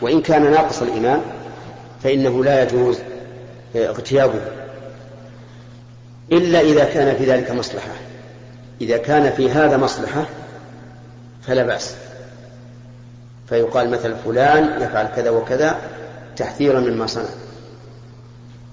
وإن 0.00 0.22
كان 0.22 0.50
ناقص 0.50 0.82
الإيمان 0.82 1.20
فإنه 2.02 2.44
لا 2.44 2.62
يجوز 2.62 2.98
اغتيابه. 3.76 4.40
إلا 6.32 6.60
إذا 6.60 6.84
كان 6.84 7.16
في 7.16 7.24
ذلك 7.24 7.50
مصلحة. 7.50 7.92
إذا 8.80 8.96
كان 8.96 9.32
في 9.32 9.50
هذا 9.50 9.76
مصلحة 9.76 10.24
فلا 11.42 11.62
بأس. 11.62 11.94
فيقال 13.48 13.90
مثل 13.90 14.14
فلان 14.24 14.82
يفعل 14.82 15.06
كذا 15.06 15.30
وكذا 15.30 15.78
تحذيرا 16.36 16.80
مما 16.80 17.06
صنع. 17.06 17.28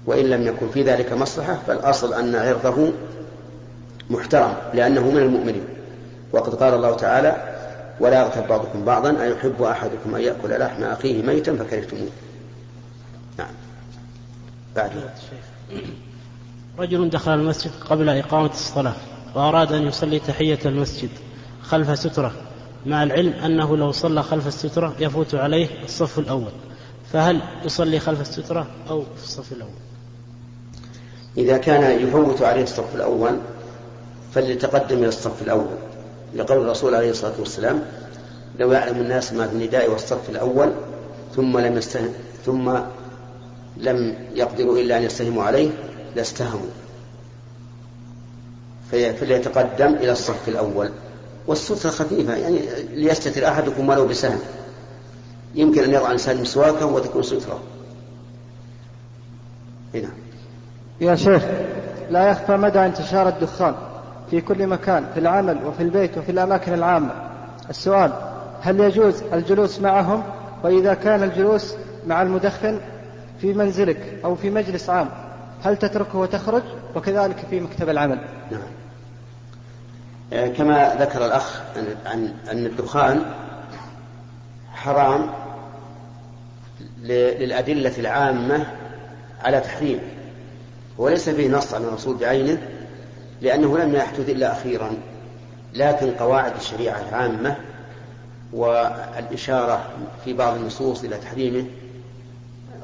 وإن 0.06 0.24
لم 0.24 0.46
يكن 0.46 0.68
في 0.68 0.82
ذلك 0.82 1.12
مصلحة 1.12 1.58
فالأصل 1.66 2.14
أن 2.14 2.34
عرضه 2.34 2.92
محترم 4.10 4.54
لأنه 4.74 5.10
من 5.10 5.22
المؤمنين. 5.22 5.64
وقد 6.32 6.54
قال 6.54 6.74
الله 6.74 6.96
تعالى 6.96 7.47
ولا 8.00 8.20
يغتب 8.20 8.48
بعضكم 8.48 8.84
بعضا 8.84 9.22
أيحب 9.22 9.62
أحدكم 9.62 10.14
أن 10.14 10.20
يأكل 10.20 10.58
لحم 10.60 10.84
أخيه 10.84 11.22
ميتا 11.22 11.56
فكرهتموه. 11.56 12.08
نعم. 13.38 13.50
بعد. 14.76 14.90
رجل 16.78 17.10
دخل 17.10 17.34
المسجد 17.34 17.70
قبل 17.90 18.08
إقامة 18.08 18.50
الصلاة 18.50 18.94
وأراد 19.34 19.72
أن 19.72 19.82
يصلي 19.82 20.18
تحية 20.18 20.58
المسجد 20.66 21.10
خلف 21.62 21.98
سترة 21.98 22.32
مع 22.86 23.02
العلم 23.02 23.32
أنه 23.32 23.76
لو 23.76 23.92
صلى 23.92 24.22
خلف 24.22 24.46
السترة 24.46 24.94
يفوت 24.98 25.34
عليه 25.34 25.68
الصف 25.84 26.18
الأول. 26.18 26.52
فهل 27.12 27.40
يصلي 27.64 28.00
خلف 28.00 28.20
السترة 28.20 28.66
أو 28.90 29.02
في 29.16 29.24
الصف 29.24 29.52
الأول؟ 29.52 29.70
إذا 31.36 31.58
كان 31.58 32.02
يفوت 32.08 32.42
عليه 32.42 32.62
الصف 32.62 32.94
الأول 32.94 33.38
فليتقدم 34.34 34.98
إلى 34.98 35.08
الصف 35.08 35.42
الأول. 35.42 35.87
لقول 36.34 36.58
الرسول 36.58 36.94
عليه 36.94 37.10
الصلاة 37.10 37.32
والسلام 37.38 37.82
لو 38.58 38.72
يعلم 38.72 39.00
الناس 39.00 39.32
ما 39.32 39.46
في 39.46 39.52
النداء 39.52 39.90
والصف 39.90 40.30
الأول 40.30 40.72
ثم 41.36 41.58
لم 41.58 41.76
يستهم 41.76 42.12
ثم 42.46 42.78
لم 43.76 44.14
يقدروا 44.34 44.78
إلا 44.78 44.98
أن 44.98 45.02
يستهموا 45.02 45.44
عليه 45.44 45.70
لاستهموا. 46.16 46.68
فليتقدم 48.90 49.94
إلى 49.94 50.12
الصف 50.12 50.48
الأول. 50.48 50.90
والسترة 51.46 51.90
خفيفة 51.90 52.36
يعني 52.36 52.60
ليستتر 52.94 53.48
أحدكم 53.48 53.88
ولو 53.88 54.06
بسهم. 54.06 54.38
يمكن 55.54 55.84
أن 55.84 55.90
يضع 55.90 56.06
الإنسان 56.06 56.40
مسواكا 56.40 56.84
وتكون 56.84 57.22
سترة. 57.22 57.60
هنا. 59.94 60.08
يا 61.00 61.16
شيخ 61.16 61.42
لا 62.10 62.30
يخفى 62.30 62.56
مدى 62.56 62.78
انتشار 62.78 63.28
الدخان. 63.28 63.74
في 64.30 64.40
كل 64.40 64.66
مكان 64.66 65.06
في 65.14 65.20
العمل 65.20 65.66
وفي 65.66 65.82
البيت 65.82 66.18
وفي 66.18 66.32
الأماكن 66.32 66.74
العامة. 66.74 67.10
السؤال 67.70 68.12
هل 68.60 68.80
يجوز 68.80 69.22
الجلوس 69.32 69.80
معهم؟ 69.80 70.22
وإذا 70.64 70.94
كان 70.94 71.22
الجلوس 71.22 71.74
مع 72.06 72.22
المدخن 72.22 72.80
في 73.40 73.52
منزلك 73.52 74.20
أو 74.24 74.34
في 74.34 74.50
مجلس 74.50 74.90
عام 74.90 75.08
هل 75.64 75.76
تتركه 75.76 76.18
وتخرج؟ 76.18 76.62
وكذلك 76.96 77.36
في 77.50 77.60
مكتب 77.60 77.88
العمل. 77.88 78.18
نعم. 78.50 78.60
آه، 80.32 80.48
كما 80.48 80.94
ذكر 81.00 81.26
الأخ 81.26 81.62
أن 82.52 82.66
الدخان 82.66 83.22
حرام 84.72 85.30
للأدلة 87.02 87.98
العامة 87.98 88.66
على 89.44 89.60
تحريمه 89.60 90.00
وليس 90.98 91.28
فيه 91.28 91.48
نص 91.48 91.74
عن 91.74 91.82
الرسول 91.82 92.16
بعينه. 92.16 92.58
لأنه 93.40 93.78
لم 93.78 93.94
يحدث 93.94 94.28
إلا 94.28 94.52
أخيرا 94.52 94.90
لكن 95.74 96.10
قواعد 96.10 96.56
الشريعة 96.56 97.08
العامة 97.08 97.56
والإشارة 98.52 99.90
في 100.24 100.32
بعض 100.32 100.54
النصوص 100.54 101.04
إلى 101.04 101.16
تحريمه 101.16 101.64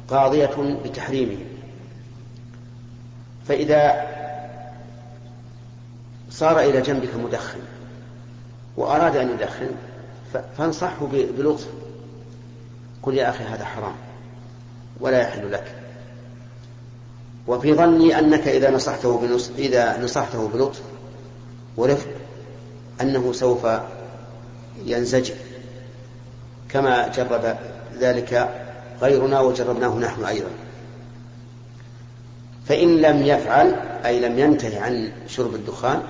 قاضية 0.09 0.79
بتحريمه. 0.85 1.37
فإذا 3.49 4.07
صار 6.31 6.61
إلى 6.61 6.81
جنبك 6.81 7.15
مدخن 7.15 7.61
وأراد 8.77 9.17
أن 9.17 9.31
يدخن 9.31 9.71
فانصحه 10.59 11.07
بلطف. 11.39 11.69
قل 13.03 13.15
يا 13.15 13.29
أخي 13.31 13.45
هذا 13.45 13.65
حرام 13.65 13.95
ولا 15.01 15.21
يحل 15.21 15.53
لك. 15.53 15.84
وفي 17.47 17.75
ظني 17.75 18.19
أنك 18.19 18.49
إذا 18.49 18.71
نصحته 18.71 19.19
بنص... 19.19 19.51
إذا 19.59 20.01
نصحته 20.03 20.49
بلطف 20.49 20.83
ورفق 21.77 22.09
أنه 23.01 23.33
سوف 23.33 23.67
ينزجر 24.85 25.35
كما 26.69 27.09
جرب 27.09 27.57
ذلك 28.01 28.51
غيرنا 29.03 29.41
وجربناه 29.41 29.99
نحن 29.99 30.25
أيضا. 30.25 30.51
فإن 32.69 32.97
لم 32.97 33.23
يفعل 33.23 33.75
أي 34.05 34.21
لم 34.21 34.39
ينتهي 34.39 34.79
عن 34.79 35.13
شرب 35.29 35.55
الدخان 35.55 36.03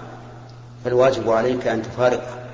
فالواجب 0.84 1.30
عليك 1.30 1.66
أن 1.66 1.82
تفارقه. 1.82 2.44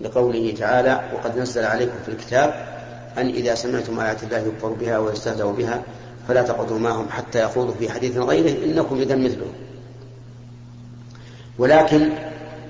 لقوله 0.00 0.54
تعالى 0.58 1.00
وقد 1.14 1.38
نزل 1.38 1.64
عليكم 1.64 1.94
في 2.06 2.08
الكتاب 2.08 2.72
أن 3.18 3.28
إذا 3.28 3.54
سمعتم 3.54 4.00
آيات 4.00 4.22
الله 4.22 4.38
يكفر 4.38 4.68
بها 4.68 4.98
ويستهزأ 4.98 5.44
بها 5.44 5.82
فلا 6.28 6.42
تقعدوا 6.42 6.78
معهم 6.78 7.08
حتى 7.10 7.42
يخوضوا 7.42 7.74
في 7.74 7.90
حديث 7.90 8.16
غيره 8.16 8.64
إنكم 8.64 8.96
إذا 8.96 9.16
مثلهم 9.16 9.52
ولكن 11.58 12.10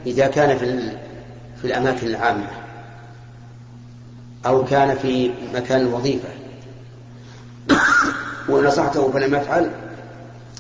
إذا 0.07 0.27
كان 0.27 0.59
في 0.59 0.93
في 1.61 1.65
الأماكن 1.65 2.07
العامة 2.07 2.47
أو 4.47 4.65
كان 4.65 4.97
في 4.97 5.31
مكان 5.55 5.81
الوظيفة 5.81 6.29
ونصحته 8.49 9.11
فلم 9.11 9.35
يفعل 9.35 9.71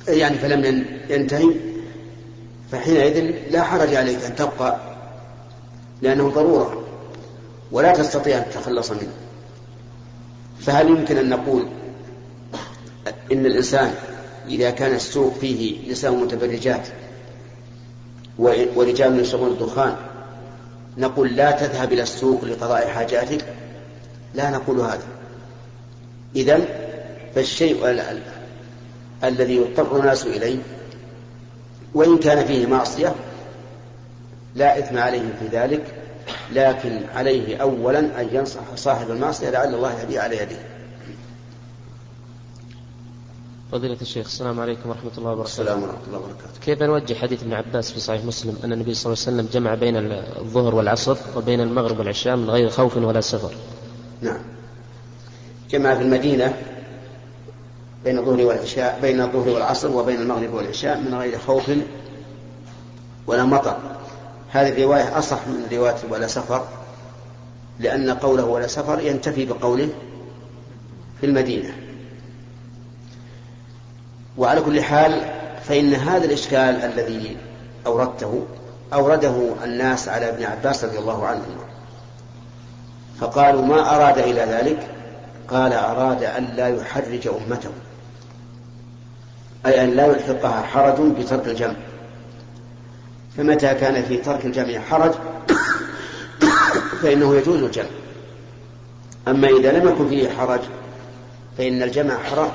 يعني 0.08 0.38
فلم 0.38 0.84
ينتهي 1.10 1.54
فحينئذ 2.72 3.34
لا 3.50 3.62
حرج 3.62 3.94
عليك 3.94 4.24
أن 4.24 4.36
تبقى 4.36 4.76
لأنه 6.02 6.30
ضرورة 6.30 6.84
ولا 7.72 7.92
تستطيع 7.92 8.38
أن 8.38 8.44
تتخلص 8.50 8.90
منه. 8.90 9.12
فهل 10.60 10.88
يمكن 10.88 11.16
أن 11.16 11.28
نقول 11.28 11.66
إن 13.32 13.46
الإنسان 13.46 13.94
إذا 14.48 14.70
كان 14.70 14.94
السوق 14.94 15.34
فيه 15.40 15.90
نساء 15.92 16.14
متبرجات 16.14 16.88
ورجال 18.38 19.20
يشربون 19.20 19.48
الدخان 19.48 19.96
نقول 20.98 21.36
لا 21.36 21.50
تذهب 21.50 21.92
إلى 21.92 22.02
السوق 22.02 22.44
لقضاء 22.44 22.88
حاجاتك 22.88 23.44
لا 24.34 24.50
نقول 24.50 24.80
هذا. 24.80 25.06
إذا 26.36 26.60
فالشيء 27.34 28.04
الذي 29.24 29.56
يضطر 29.56 30.00
الناس 30.00 30.26
إليه 30.26 30.58
وإن 31.94 32.18
كان 32.18 32.46
فيه 32.46 32.66
معصية 32.66 33.14
لا 34.54 34.78
إثم 34.78 34.98
عليه 34.98 35.34
في 35.40 35.56
ذلك 35.56 35.82
لكن 36.52 37.00
عليه 37.14 37.56
أولا 37.56 37.98
أن 37.98 38.28
ينصح 38.32 38.60
صاحب 38.76 39.10
المعصية 39.10 39.50
لعل 39.50 39.74
الله 39.74 40.00
يهدي 40.00 40.18
على 40.18 40.36
يده. 40.36 40.71
فضيلة 43.72 43.96
الشيخ 44.02 44.26
السلام 44.26 44.60
عليكم 44.60 44.88
ورحمة 44.88 45.10
الله 45.18 45.30
وبركاته. 45.30 45.50
السلام 45.50 45.82
ورحمة 45.82 46.06
الله 46.06 46.18
وبركاته. 46.18 46.60
كيف 46.64 46.82
نوجه 46.82 47.14
حديث 47.14 47.42
ابن 47.42 47.52
عباس 47.52 47.92
في 47.92 48.00
صحيح 48.00 48.24
مسلم 48.24 48.56
أن 48.64 48.72
النبي 48.72 48.94
صلى 48.94 49.12
الله 49.12 49.24
عليه 49.26 49.36
وسلم 49.36 49.48
جمع 49.52 49.74
بين 49.74 49.96
الظهر 49.96 50.74
والعصر 50.74 51.16
وبين 51.36 51.60
المغرب 51.60 51.98
والعشاء 51.98 52.36
من 52.36 52.50
غير 52.50 52.70
خوف 52.70 52.96
ولا 52.96 53.20
سفر. 53.20 53.54
نعم. 54.20 54.40
جمع 55.70 55.94
في 55.94 56.02
المدينة 56.02 56.56
بين 58.04 58.18
الظهر 58.18 58.46
والعشاء 58.46 58.98
بين 59.02 59.20
الظهر 59.20 59.48
والعصر 59.48 59.96
وبين 59.96 60.20
المغرب 60.20 60.54
والعشاء 60.54 61.00
من 61.00 61.14
غير 61.14 61.38
خوف 61.38 61.70
ولا 63.26 63.44
مطر. 63.44 63.76
هذه 64.50 64.68
الرواية 64.68 65.18
أصح 65.18 65.46
من 65.46 65.66
رواية 65.72 65.96
ولا 66.10 66.26
سفر 66.26 66.64
لأن 67.80 68.10
قوله 68.10 68.44
ولا 68.44 68.66
سفر 68.66 69.00
ينتفي 69.00 69.44
بقوله 69.44 69.88
في 71.20 71.26
المدينة 71.26 71.81
وعلى 74.38 74.60
كل 74.60 74.82
حال 74.82 75.30
فإن 75.64 75.94
هذا 75.94 76.24
الإشكال 76.24 76.58
الذي 76.58 77.36
أوردته 77.86 78.46
أورده 78.92 79.54
الناس 79.64 80.08
على 80.08 80.28
ابن 80.28 80.44
عباس 80.44 80.84
رضي 80.84 80.98
الله 80.98 81.26
عنه. 81.26 81.42
فقالوا 83.20 83.62
ما 83.62 83.96
أراد 83.96 84.18
إلى 84.18 84.40
ذلك؟ 84.40 84.86
قال 85.48 85.72
أراد 85.72 86.24
أن 86.24 86.44
لا 86.56 86.68
يحرج 86.68 87.28
أمته. 87.28 87.70
أي 89.66 89.84
أن 89.84 89.90
لا 89.90 90.06
يلحقها 90.06 90.62
حرج 90.62 91.00
بترك 91.00 91.48
الجمع. 91.48 91.74
فمتى 93.36 93.74
كان 93.74 94.02
في 94.02 94.16
ترك 94.16 94.46
الجمع 94.46 94.78
حرج؟ 94.78 95.12
فإنه 97.02 97.36
يجوز 97.36 97.62
الجمع. 97.62 97.88
أما 99.28 99.48
إذا 99.48 99.72
لم 99.72 99.88
يكن 99.88 100.08
فيه 100.08 100.28
حرج 100.28 100.60
فإن 101.58 101.82
الجمع 101.82 102.18
حرام. 102.18 102.50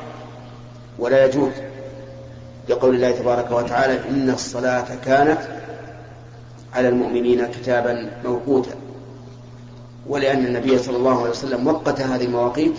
ولا 0.99 1.25
يجوز. 1.25 1.51
لقول 2.69 2.95
الله 2.95 3.11
تبارك 3.11 3.51
وتعالى 3.51 4.09
إن 4.09 4.29
الصلاة 4.29 4.85
كانت 5.05 5.39
على 6.73 6.89
المؤمنين 6.89 7.45
كتابا 7.45 8.11
موقوتا. 8.25 8.75
ولأن 10.07 10.45
النبي 10.45 10.77
صلى 10.77 10.97
الله 10.97 11.19
عليه 11.19 11.29
وسلم 11.29 11.67
وقت 11.67 12.01
هذه 12.01 12.25
المواقيت 12.25 12.75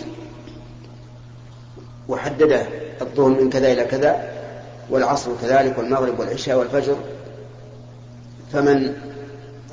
وحدد 2.07 2.65
الظهر 3.01 3.29
من 3.29 3.49
كذا 3.49 3.71
إلى 3.71 3.83
كذا 3.83 4.31
والعصر 4.89 5.31
كذلك 5.41 5.77
والمغرب 5.77 6.19
والعشاء 6.19 6.57
والفجر 6.57 6.95
فمن 8.53 8.93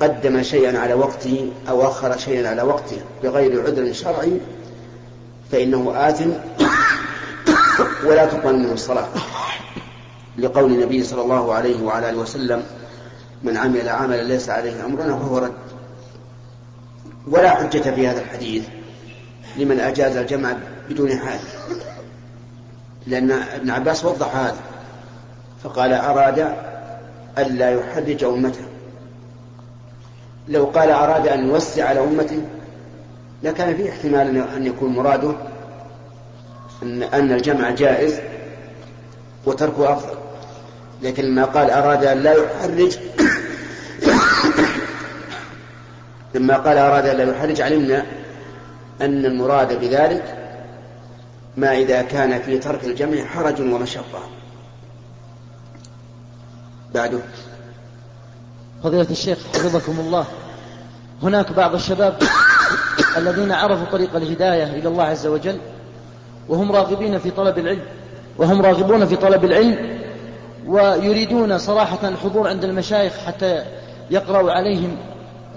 قدم 0.01 0.43
شيئا 0.43 0.79
على 0.79 0.93
وقته 0.93 1.51
أو 1.69 1.87
أخر 1.87 2.17
شيئا 2.17 2.49
على 2.49 2.61
وقته 2.61 2.97
بغير 3.23 3.63
عذر 3.63 3.93
شرعي 3.93 4.37
فإنه 5.51 5.93
آثم 5.95 6.29
ولا 8.05 8.25
تقبل 8.25 8.55
منه 8.55 8.73
الصلاة. 8.73 9.07
لقول 10.37 10.71
النبي 10.71 11.03
صلى 11.03 11.21
الله 11.21 11.53
عليه 11.53 11.83
وعلى 11.83 12.09
آله 12.09 12.17
وسلم 12.17 12.63
من 13.43 13.57
عمل 13.57 13.89
عملا 13.89 14.23
ليس 14.23 14.49
عليه 14.49 14.85
أمرنا 14.85 15.17
فهو 15.17 15.37
رد. 15.37 15.53
ولا 17.27 17.49
حجة 17.49 17.95
في 17.95 18.07
هذا 18.07 18.21
الحديث 18.21 18.63
لمن 19.57 19.79
أجاز 19.79 20.17
الجمع 20.17 20.55
بدون 20.89 21.17
حاجة. 21.19 21.39
لأن 23.07 23.31
ابن 23.31 23.69
عباس 23.69 24.05
وضح 24.05 24.35
هذا 24.35 24.57
فقال 25.63 25.93
أراد 25.93 26.55
ألا 27.37 27.69
يحرج 27.69 28.23
أمته. 28.23 28.65
لو 30.47 30.65
قال 30.65 30.91
أراد 30.91 31.27
أن 31.27 31.47
يوسع 31.47 31.89
على 31.89 31.99
أمته 31.99 32.41
لكان 33.43 33.77
فيه 33.77 33.89
احتمال 33.89 34.37
أن 34.55 34.65
يكون 34.65 34.95
مراده 34.95 35.33
أن 36.83 37.03
أن 37.03 37.31
الجمع 37.31 37.69
جائز 37.69 38.19
وتركه 39.45 39.93
أفضل. 39.93 40.17
لكن 41.01 41.23
لما 41.23 41.45
قال 41.45 41.69
أراد 41.71 42.05
أن 42.05 42.17
لا 42.17 42.33
يحرج 42.33 42.97
لما 46.35 46.57
قال 46.57 46.77
أراد 46.77 47.05
أن 47.05 47.17
لا 47.17 47.23
يحرج 47.23 47.61
علمنا 47.61 48.05
أن 49.01 49.25
المراد 49.25 49.79
بذلك 49.79 50.37
ما 51.57 51.77
إذا 51.77 52.01
كان 52.01 52.41
في 52.41 52.57
ترك 52.57 52.83
الجمع 52.83 53.25
حرج 53.25 53.61
ومشقة. 53.61 54.29
بعده. 56.93 57.19
فضيلة 58.83 59.07
الشيخ 59.11 59.37
حفظكم 59.53 59.99
الله. 59.99 60.25
هناك 61.23 61.51
بعض 61.51 61.73
الشباب 61.73 62.19
الذين 63.17 63.51
عرفوا 63.51 63.85
طريق 63.85 64.15
الهداية 64.15 64.63
إلى 64.63 64.87
الله 64.87 65.03
عز 65.03 65.27
وجل 65.27 65.59
وهم 66.49 66.71
راغبين 66.71 67.19
في 67.19 67.31
طلب 67.31 67.57
العلم 67.57 67.81
وهم 68.37 68.61
راغبون 68.61 69.05
في 69.05 69.15
طلب 69.15 69.45
العلم 69.45 69.99
ويريدون 70.67 71.57
صراحة 71.57 72.07
الحضور 72.07 72.47
عند 72.47 72.63
المشايخ 72.63 73.13
حتى 73.27 73.63
يقرأوا 74.11 74.51
عليهم 74.51 74.97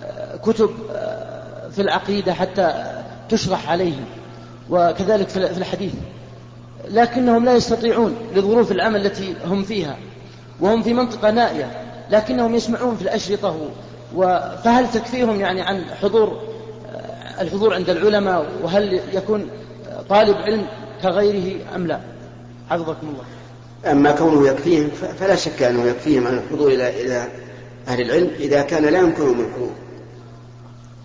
آه، 0.04 0.36
كتب 0.36 0.70
آه، 0.92 1.68
في 1.70 1.82
العقيدة 1.82 2.34
حتى 2.34 2.84
تشرح 3.28 3.70
عليهم 3.70 4.04
وكذلك 4.70 5.28
في 5.28 5.36
الحديث. 5.36 5.92
لكنهم 6.88 7.44
لا 7.44 7.52
يستطيعون 7.52 8.16
لظروف 8.34 8.72
العمل 8.72 9.06
التي 9.06 9.34
هم 9.44 9.62
فيها 9.62 9.96
وهم 10.60 10.82
في 10.82 10.94
منطقة 10.94 11.30
نائية 11.30 11.70
لكنهم 12.10 12.54
يسمعون 12.54 12.96
في 12.96 13.02
الأشرطة 13.02 13.56
فهل 14.64 14.90
تكفيهم 14.90 15.40
يعني 15.40 15.60
عن 15.60 15.84
حضور 16.02 16.40
آه، 16.94 17.42
الحضور 17.42 17.74
عند 17.74 17.90
العلماء؟ 17.90 18.46
وهل 18.62 19.00
يكون 19.12 19.50
طالب 20.08 20.36
علم 20.36 20.66
كغيره 21.02 21.74
أم 21.74 21.86
لا؟ 21.86 22.00
حفظكم 22.70 23.06
الله. 23.06 23.24
أما 23.92 24.12
كونه 24.12 24.48
يكفيهم 24.48 24.90
فلا 25.18 25.36
شك 25.36 25.62
أنه 25.62 25.84
يكفيهم 25.84 26.26
عن 26.26 26.34
الحضور 26.38 26.68
إلى 26.68 27.02
إلى 27.02 27.28
أهل 27.88 28.00
العلم 28.00 28.30
إذا 28.38 28.62
كان 28.62 28.84
لا 28.84 28.98
يمكنهم 28.98 29.40
الحضور. 29.40 29.72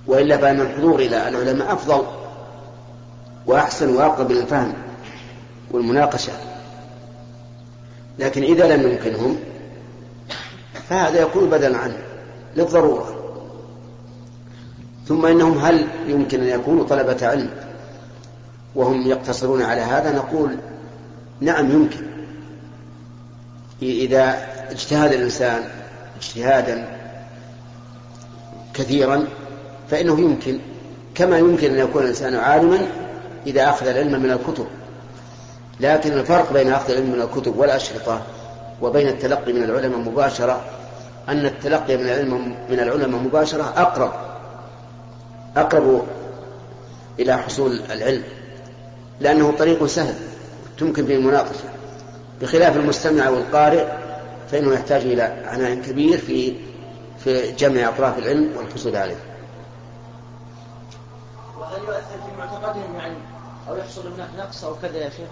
وإلا 0.08 0.38
فإن 0.38 0.62
الحضور 0.62 1.00
إلى 1.00 1.28
العلماء 1.30 1.74
أفضل 1.74 2.06
وأحسن 3.48 3.96
وأقرب 3.96 4.32
للفهم 4.32 4.74
والمناقشة. 5.72 6.34
لكن 8.20 8.44
إذا 8.44 8.76
لم 8.78 8.92
يمكنهم 8.92 9.38
فهذا 10.90 11.22
يكون 11.22 11.50
بدلا 11.50 11.78
عنه 11.78 11.98
للضرورة. 12.56 13.16
ثم 15.08 15.26
إنهم 15.26 15.58
هل 15.58 15.88
يمكن 16.08 16.42
أن 16.42 16.60
يكونوا 16.60 16.84
طلبة 16.84 17.28
علم؟ 17.28 17.50
وهم 18.76 19.08
يقتصرون 19.08 19.62
على 19.62 19.82
هذا 19.82 20.12
نقول 20.16 20.58
نعم 21.42 21.72
يمكن. 21.72 22.06
إذا 23.82 24.48
اجتهد 24.72 25.14
الإنسان 25.14 25.64
اجتهادا 26.20 26.88
كثيرا 28.74 29.28
فإنه 29.90 30.20
يمكن 30.20 30.60
كما 31.16 31.38
يمكن 31.38 31.72
أن 31.72 31.80
يكون 31.80 32.04
الإنسان 32.04 32.36
عالما 32.36 32.80
إذا 33.48 33.70
أخذ 33.70 33.88
العلم 33.88 34.22
من 34.24 34.32
الكتب. 34.32 34.66
لكن 35.80 36.14
الفرق 36.14 36.54
بين 36.54 36.74
أخذ 36.74 36.92
العلم 36.92 37.12
من 37.12 37.22
الكتب 37.22 37.58
والأشرطة 37.58 38.22
وبين 38.82 39.08
التلقي 39.08 39.54
من 39.54 39.64
العلماء 39.64 40.00
مباشرة 40.00 40.62
أن 41.30 41.46
التلقي 41.46 41.98
من 41.98 42.06
العلم 42.06 42.56
من 42.70 42.80
العلماء 42.80 43.22
مباشرة 43.22 43.74
أقرب 43.78 44.12
أقرب 45.58 46.06
إلى 47.20 47.38
حصول 47.38 47.82
العلم. 47.92 48.24
لأنه 49.20 49.52
طريق 49.52 49.86
سهل 49.86 50.16
تمكن 50.80 51.06
فيه 51.06 51.16
المناقشة 51.16 51.70
بخلاف 52.42 52.78
المستمع 52.78 53.30
والقارئ 53.30 53.86
فإنه 54.52 54.74
يحتاج 54.74 55.02
إلى 55.02 55.22
عناء 55.22 55.76
كبير 55.76 56.18
في 56.18 56.56
في 57.24 57.52
جمع 57.52 57.90
أطراف 57.90 58.18
العلم 58.18 58.52
والحصول 58.58 58.96
عليه. 58.96 59.16
وهل 61.60 61.82
يؤثر 61.84 62.02
في 62.26 62.38
معتقدهم 62.40 62.96
يعني 62.96 63.18
أو 63.70 63.78
يحصل 63.78 64.02
هناك 64.08 64.30
نقص 64.38 64.64
أو 64.64 64.76
كذا 64.82 64.98
يا 64.98 65.10
شيخ؟ 65.10 65.30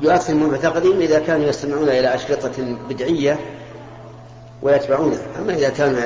يؤثر 0.00 0.32
في 0.32 0.34
معتقدهم 0.34 1.00
إذا 1.00 1.18
كانوا 1.18 1.46
يستمعون 1.46 1.88
إلى 1.88 2.14
أشرطة 2.14 2.76
بدعية 2.88 3.38
ويتبعونها، 4.62 5.22
أما 5.38 5.54
إذا 5.54 5.68
كانوا 5.68 6.00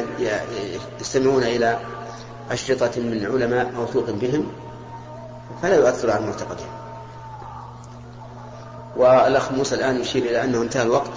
يستمعون 1.00 1.42
إلى 1.42 1.78
أشرطة 2.50 3.00
من 3.00 3.26
علماء 3.32 3.70
موثوق 3.76 4.10
بهم 4.10 4.46
فلا 5.62 5.74
يؤثر 5.76 6.10
على 6.10 6.26
معتقدهم. 6.26 6.68
والأخ 8.96 9.52
موسى 9.52 9.74
الآن 9.74 10.00
يشير 10.00 10.22
إلى 10.22 10.44
أنه 10.44 10.62
انتهى 10.62 10.82
الوقت 10.82 11.12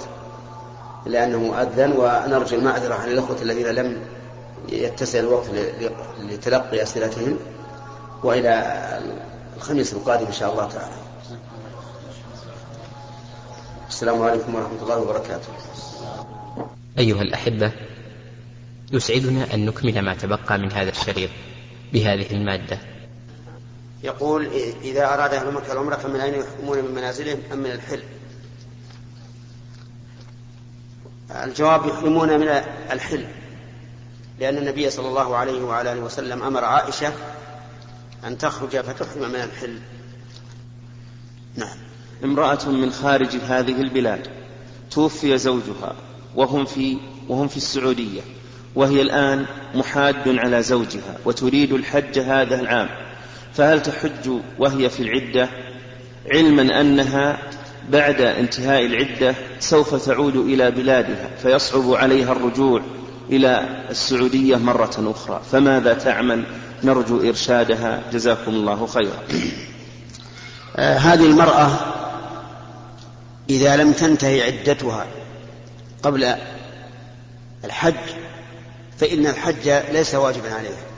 لأنه 1.06 1.62
أذن 1.62 1.92
ونرجو 1.92 2.58
المعذرة 2.58 2.94
عن 2.94 3.10
الأخوة 3.10 3.42
الذين 3.42 3.68
لم 3.68 4.02
يتسع 4.70 5.20
الوقت 5.20 5.48
لتلقي 6.20 6.84
أسئلتهم 6.84 7.38
وإلى 8.24 8.76
الخميس 9.58 9.94
القادم 9.94 10.26
إن 10.26 10.34
شاء 10.34 10.52
الله 10.52 10.68
تعالى. 10.68 10.96
السلام 13.88 14.22
عليكم 14.22 14.56
ورحمة 14.56 14.82
الله 14.82 14.98
وبركاته. 14.98 15.48
أيها 16.98 17.22
الأحبة 17.22 17.72
يسعدنا 18.92 19.54
أن 19.54 19.66
نكمل 19.66 20.02
ما 20.02 20.14
تبقى 20.14 20.58
من 20.58 20.72
هذا 20.72 20.90
الشريط 20.90 21.30
بهذه 21.94 22.32
المادة. 22.32 22.78
يقول 24.04 24.48
إذا 24.84 25.14
أراد 25.14 25.34
أهل 25.34 25.52
مكة 25.52 25.74
العمرة 25.74 25.96
فمن 25.96 26.20
أين 26.20 26.34
يحكمون 26.34 26.78
من 26.78 26.96
منازلهم 26.96 27.40
أم 27.54 27.58
من 27.58 27.72
الحل؟ 27.72 28.04
الجواب 31.32 31.86
يحرمون 31.86 32.40
من 32.40 32.48
الحل 32.92 33.26
لأن 34.40 34.58
النبي 34.58 34.90
صلى 34.90 35.08
الله 35.08 35.36
عليه 35.36 35.62
وعلى 35.62 35.92
آله 35.92 36.02
وسلم 36.02 36.44
أمر 36.44 36.64
عائشة 36.64 37.14
أن 38.26 38.38
تخرج 38.38 38.78
فتحرم 38.78 39.30
من 39.30 39.36
الحل. 39.36 39.80
نعم. 41.56 41.78
امرأة 42.24 42.70
من 42.70 42.92
خارج 42.92 43.36
هذه 43.36 43.82
البلاد 43.82 44.28
توفي 44.92 45.38
زوجها 45.38 45.96
وهم 46.36 46.66
في 46.66 46.98
وهم 47.28 47.48
في 47.48 47.58
السعودية 47.58 48.22
وهي 48.76 49.02
الآن 49.02 49.46
محاد 49.76 50.28
على 50.28 50.64
زوجها 50.64 51.18
وتريد 51.26 51.74
الحج 51.74 52.20
هذا 52.20 52.60
العام. 52.60 53.09
فهل 53.54 53.82
تحج 53.82 54.40
وهي 54.60 54.90
في 54.90 55.04
العدة 55.04 55.50
علما 56.32 56.82
أنها 56.82 57.38
بعد 57.90 58.22
انتهاء 58.22 58.86
العدة 58.86 59.36
سوف 59.60 60.06
تعود 60.06 60.36
إلى 60.36 60.72
بلادها 60.72 61.30
فيصعب 61.44 61.94
عليها 61.94 62.32
الرجوع 62.32 62.82
إلى 63.30 63.84
السعودية 63.90 64.56
مرة 64.56 65.14
أخرى؟ 65.16 65.42
فماذا 65.52 65.94
تعمل؟ 65.94 66.44
نرجو 66.84 67.22
إرشادها. 67.30 68.02
جزاكم 68.14 68.52
الله 68.52 68.88
خيرا. 68.88 69.24
آه 70.76 70.98
هذه 70.98 71.26
المرأة 71.26 71.70
إذا 73.50 73.76
لم 73.76 73.92
تنتهي 73.92 74.42
عدتها 74.42 75.06
قبل 76.04 76.36
الحج 77.66 77.94
فإن 78.98 79.28
الحج 79.28 79.70
ليس 79.92 80.16
واجبا 80.16 80.54
عليها. 80.54 80.89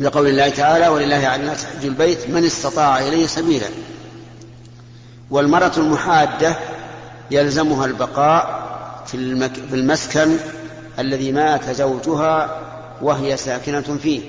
لقول 0.00 0.26
الله 0.26 0.48
تعالى 0.48 0.88
ولله 0.88 1.26
على 1.28 1.42
الناس 1.42 1.64
حج 1.64 1.84
البيت 1.84 2.30
من 2.30 2.44
استطاع 2.44 2.98
إليه 2.98 3.26
سبيلا. 3.26 3.66
والمرأة 5.30 5.72
المحادة 5.76 6.56
يلزمها 7.30 7.86
البقاء 7.86 8.60
في, 9.06 9.48
في 9.48 9.74
المسكن 9.74 10.36
الذي 10.98 11.32
مات 11.32 11.70
زوجها 11.70 12.60
وهي 13.02 13.36
ساكنة 13.36 13.98
فيه. 14.02 14.20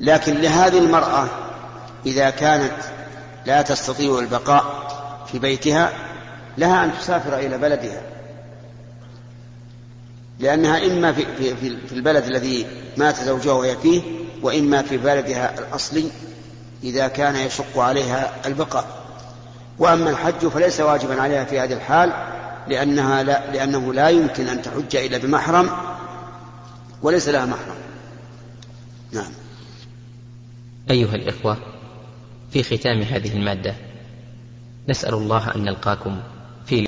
لكن 0.00 0.34
لهذه 0.34 0.78
المرأة 0.78 1.28
إذا 2.06 2.30
كانت 2.30 2.74
لا 3.46 3.62
تستطيع 3.62 4.18
البقاء 4.18 4.64
في 5.32 5.38
بيتها 5.38 5.92
لها 6.58 6.84
أن 6.84 6.92
تسافر 7.00 7.38
إلى 7.38 7.58
بلدها. 7.58 8.11
لأنها 10.40 10.86
إما 10.86 11.12
في, 11.12 11.54
في, 11.56 11.76
في 11.86 11.92
البلد 11.92 12.24
الذي 12.24 12.66
مات 12.96 13.16
زوجها 13.16 13.52
وهي 13.52 13.76
فيه 13.76 14.02
وإما 14.42 14.82
في 14.82 14.96
بلدها 14.96 15.58
الأصلي 15.58 16.10
إذا 16.84 17.08
كان 17.08 17.36
يشق 17.36 17.78
عليها 17.78 18.46
البقاء. 18.46 19.02
وأما 19.78 20.10
الحج 20.10 20.46
فليس 20.46 20.80
واجبا 20.80 21.22
عليها 21.22 21.44
في 21.44 21.60
هذه 21.60 21.72
الحال 21.72 22.12
لأنها 22.68 23.22
لا 23.22 23.52
لأنه 23.52 23.94
لا 23.94 24.08
يمكن 24.08 24.48
أن 24.48 24.62
تحج 24.62 24.96
إلا 24.96 25.18
بمحرم 25.18 25.70
وليس 27.02 27.28
لها 27.28 27.46
محرم. 27.46 27.76
نعم. 29.12 29.32
أيها 30.90 31.14
الإخوة 31.14 31.56
في 32.50 32.62
ختام 32.62 33.02
هذه 33.02 33.36
المادة 33.36 33.74
نسأل 34.88 35.14
الله 35.14 35.54
أن 35.54 35.64
نلقاكم 35.64 36.20